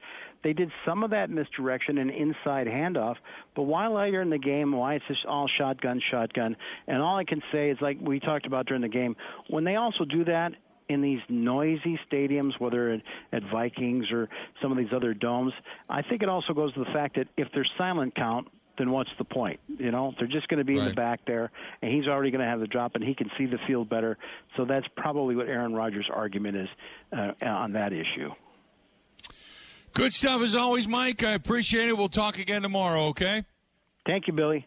[0.44, 3.16] They did some of that misdirection and inside handoff,
[3.56, 7.24] but why later in the game, why it's just all shotgun, shotgun, and all I
[7.24, 9.16] can say is like we talked about during the game,
[9.48, 10.52] when they also do that
[10.88, 13.00] in these noisy stadiums, whether at,
[13.32, 14.28] at Vikings or
[14.62, 15.52] some of these other domes,
[15.88, 19.10] I think it also goes to the fact that if there's silent count, then what's
[19.18, 19.58] the point?
[19.66, 21.50] You know, they're just going to be in the back there,
[21.82, 24.16] and he's already going to have the drop, and he can see the field better.
[24.56, 26.68] So that's probably what Aaron Rodgers' argument is
[27.12, 28.30] uh, on that issue.
[29.92, 31.22] Good stuff as always, Mike.
[31.22, 31.96] I appreciate it.
[31.96, 33.44] We'll talk again tomorrow, okay?
[34.06, 34.66] Thank you, Billy.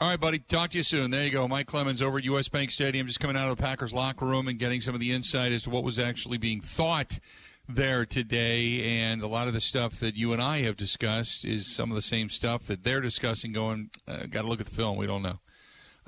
[0.00, 0.40] All right, buddy.
[0.40, 1.12] Talk to you soon.
[1.12, 1.46] There you go.
[1.46, 2.48] Mike Clemens over at U.S.
[2.48, 5.12] Bank Stadium, just coming out of the Packers locker room and getting some of the
[5.12, 7.20] insight as to what was actually being thought
[7.68, 9.00] there today.
[9.00, 11.94] And a lot of the stuff that you and I have discussed is some of
[11.94, 13.52] the same stuff that they're discussing.
[13.52, 14.96] Going, uh, got to look at the film.
[14.96, 15.38] We don't know.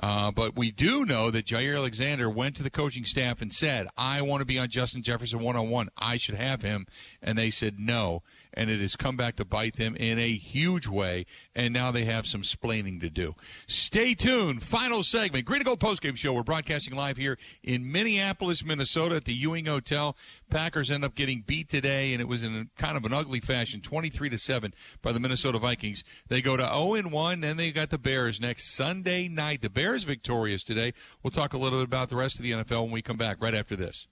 [0.03, 3.87] Uh, but we do know that Jaire Alexander went to the coaching staff and said,
[3.97, 5.89] I want to be on Justin Jefferson one on one.
[5.97, 6.87] I should have him.
[7.23, 8.23] And they said no.
[8.55, 11.27] And it has come back to bite them in a huge way.
[11.55, 13.35] And now they have some splaining to do.
[13.67, 14.63] Stay tuned.
[14.63, 15.45] Final segment.
[15.45, 16.33] Green and Gold postgame show.
[16.33, 20.17] We're broadcasting live here in Minneapolis, Minnesota at the Hewing Hotel.
[20.51, 23.41] Packers end up getting beat today, and it was in a, kind of an ugly
[23.41, 26.05] fashion, 23 to 7 by the Minnesota Vikings.
[26.29, 29.63] They go to 0 and 1, then they got the Bears next Sunday night.
[29.63, 30.93] The Bears victorious today.
[31.23, 33.43] We'll talk a little bit about the rest of the NFL when we come back
[33.43, 34.07] right after this.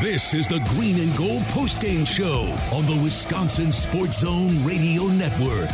[0.00, 5.70] This is the Green and Gold postgame show on the Wisconsin Sports Zone Radio Network.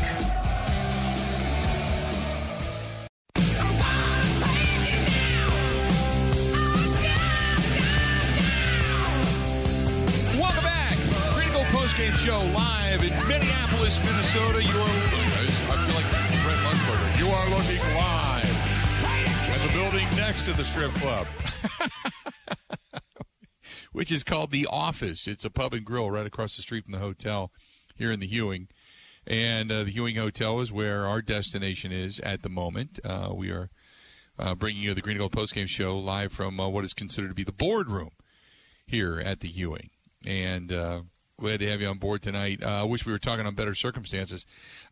[10.37, 10.97] Welcome back.
[11.33, 14.63] Green and Gold postgame show live in Minneapolis, Minnesota.
[14.63, 16.11] You are, I feel like
[16.45, 17.19] Brent Musburger.
[17.19, 21.27] You are looking live at the building next to the strip club.
[23.93, 25.27] which is called The Office.
[25.27, 27.51] It's a pub and grill right across the street from the hotel
[27.95, 28.69] here in the Hewing.
[29.27, 32.99] And uh, the Hewing Hotel is where our destination is at the moment.
[33.05, 33.71] Uh, we are
[34.39, 37.29] uh, bringing you the Green and Gold postgame show live from uh, what is considered
[37.29, 38.11] to be the boardroom
[38.87, 39.91] here at the Hewing.
[40.25, 41.03] And uh,
[41.39, 42.63] glad to have you on board tonight.
[42.63, 44.47] Uh, I wish we were talking on better circumstances.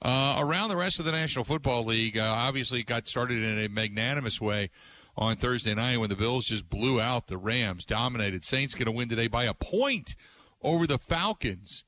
[0.04, 4.70] Around the rest of the National Football League, obviously got started in a magnanimous way
[5.18, 8.44] on Thursday night when the Bills just blew out the Rams, dominated.
[8.44, 10.14] Saints going to win today by a point
[10.62, 11.82] over the Falcons.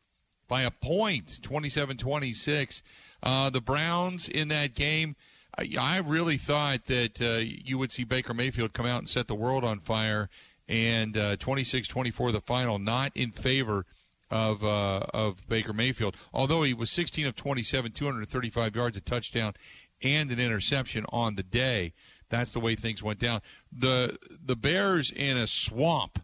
[0.49, 2.83] By a point, 27 26.
[3.23, 5.15] Uh, the Browns in that game,
[5.57, 9.29] I, I really thought that uh, you would see Baker Mayfield come out and set
[9.29, 10.29] the world on fire.
[10.69, 13.87] And 26 24, the final, not in favor
[14.31, 16.17] of uh, of Baker Mayfield.
[16.33, 19.55] Although he was 16 of 27, 235 yards, a touchdown,
[20.03, 21.93] and an interception on the day.
[22.31, 23.43] That's the way things went down.
[23.71, 26.23] The the Bears in a swamp,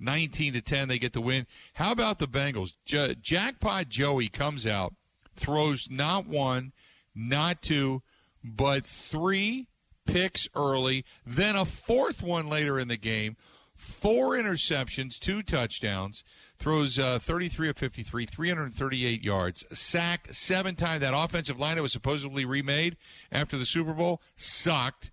[0.00, 1.46] 19 to 10, they get the win.
[1.74, 2.74] How about the Bengals?
[2.86, 4.94] J- Jackpot Joey comes out,
[5.36, 6.72] throws not one,
[7.14, 8.02] not two,
[8.42, 9.66] but three
[10.06, 13.36] picks early, then a fourth one later in the game,
[13.74, 16.24] four interceptions, two touchdowns,
[16.58, 21.00] throws uh, 33 of 53, 338 yards, sacked seven times.
[21.00, 22.96] That offensive line that was supposedly remade
[23.30, 25.10] after the Super Bowl sucked.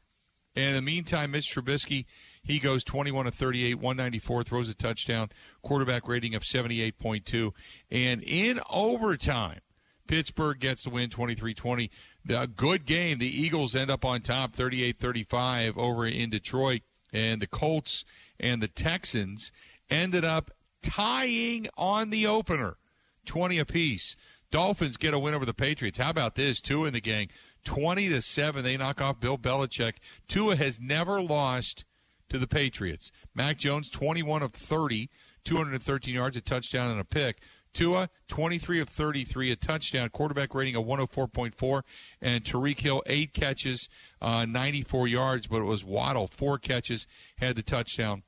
[0.56, 2.06] And in the meantime, Mitch Trubisky,
[2.43, 5.30] he goes 21 of 38, 194, throws a touchdown,
[5.62, 7.51] quarterback rating of 78.2.
[7.91, 9.60] And in overtime,
[10.08, 11.91] Pittsburgh gets the win 23 20.
[12.30, 13.18] A good game.
[13.18, 16.82] The Eagles end up on top 38 35 over in Detroit.
[17.12, 18.03] And the Colts
[18.39, 19.51] and the Texans
[19.89, 20.51] ended up
[20.82, 22.78] tying on the opener
[23.26, 24.16] 20 apiece.
[24.52, 25.98] Dolphins get a win over the Patriots.
[25.98, 26.62] How about this?
[26.62, 27.30] Two in the gang.
[27.64, 28.64] 20 to 7.
[28.64, 29.96] They knock off Bill Belichick.
[30.28, 31.84] Tua has never lost
[32.30, 33.12] to the Patriots.
[33.34, 35.10] Mac Jones, 21 of 30,
[35.43, 37.39] 213 yards, a touchdown, and a pick.
[37.74, 41.82] Tua, 23 of 33, a touchdown, quarterback rating of 104.4,
[42.22, 43.89] and Tyreek Hill, eight catches,
[44.22, 47.06] uh, 94 yards, but it was Waddle, four catches,
[47.38, 48.24] had the touchdown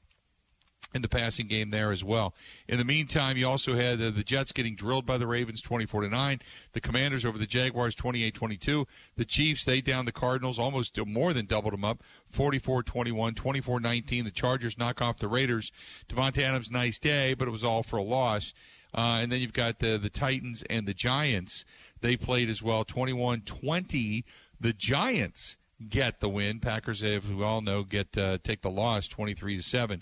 [0.94, 2.34] in the passing game there as well.
[2.68, 6.10] In the meantime, you also had the Jets getting drilled by the Ravens 24 to
[6.10, 6.42] 9,
[6.74, 8.86] the Commanders over the Jaguars 28-22,
[9.16, 14.32] the Chiefs they down the Cardinals almost more than doubled them up 44-21, 24-19, the
[14.32, 15.72] Chargers knock off the Raiders.
[16.10, 18.54] Davante Adams nice day, but it was all for a loss.
[18.94, 21.66] Uh, and then you've got the the Titans and the Giants.
[22.02, 24.24] They played as well 21-20.
[24.60, 25.58] The Giants
[25.90, 26.60] get the win.
[26.60, 30.02] Packers, as we all know, get uh, take the loss 23 to 7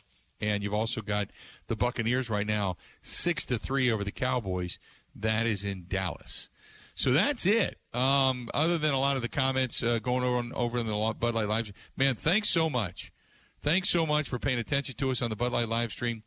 [0.49, 1.29] and you've also got
[1.67, 4.77] the Buccaneers right now six to three over the Cowboys.
[5.15, 6.49] That is in Dallas.
[6.95, 7.77] So that's it.
[7.93, 11.13] Um, other than a lot of the comments uh, going over on, over in the
[11.19, 13.11] Bud Light live, man, thanks so much.
[13.61, 16.23] Thanks so much for paying attention to us on the Bud Light live stream.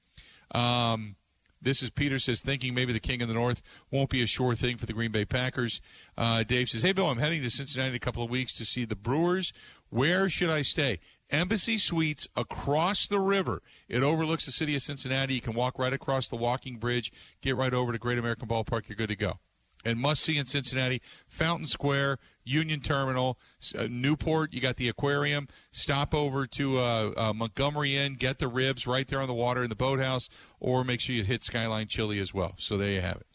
[0.50, 1.16] Um,
[1.60, 4.54] this is Peter says thinking maybe the King of the North won't be a sure
[4.54, 5.80] thing for the Green Bay Packers.
[6.16, 8.64] Uh, Dave says, "Hey Bill, I'm heading to Cincinnati in a couple of weeks to
[8.64, 9.52] see the Brewers.
[9.90, 11.00] Where should I stay?
[11.30, 13.62] Embassy Suites across the river.
[13.88, 15.34] It overlooks the city of Cincinnati.
[15.34, 17.12] You can walk right across the walking bridge,
[17.42, 18.88] get right over to Great American Ballpark.
[18.88, 19.38] You're good to go.
[19.84, 21.00] and must see in Cincinnati.
[21.28, 23.38] Fountain Square, Union Terminal,
[23.76, 24.52] uh, Newport.
[24.52, 25.48] You got the aquarium.
[25.70, 28.14] Stop over to uh, uh, Montgomery Inn.
[28.14, 30.28] Get the ribs right there on the water in the boathouse,
[30.60, 32.54] or make sure you hit Skyline Chili as well.
[32.58, 33.26] So there you have it.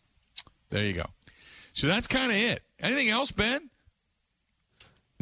[0.69, 1.05] There you go.
[1.73, 2.63] So that's kind of it.
[2.79, 3.69] Anything else, Ben?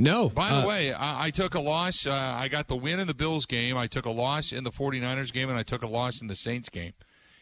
[0.01, 0.29] No.
[0.29, 2.07] By the uh, way, I, I took a loss.
[2.07, 3.77] Uh, I got the win in the Bills game.
[3.77, 6.35] I took a loss in the 49ers game, and I took a loss in the
[6.35, 6.93] Saints game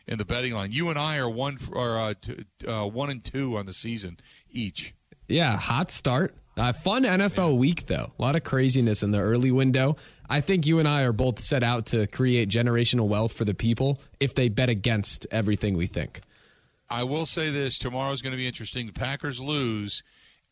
[0.08, 0.72] in the betting line.
[0.72, 4.18] You and I are one or uh, t- uh, one and two on the season
[4.52, 4.94] each.
[5.28, 6.36] Yeah, hot start.
[6.58, 8.12] Uh, fun NFL week, though.
[8.20, 9.96] A lot of craziness in the early window.
[10.30, 13.54] I think you and I are both set out to create generational wealth for the
[13.54, 16.20] people if they bet against everything we think.
[16.90, 18.88] I will say this tomorrow's going to be interesting.
[18.88, 20.04] The Packers lose,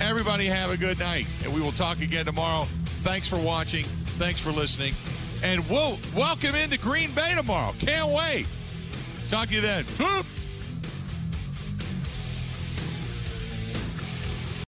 [0.00, 2.64] Everybody have a good night, and we will talk again tomorrow.
[3.04, 3.84] Thanks for watching.
[3.84, 4.94] Thanks for listening.
[5.44, 7.72] And we'll welcome into Green Bay tomorrow.
[7.78, 8.48] Can't wait.
[9.30, 9.84] Talk to you then.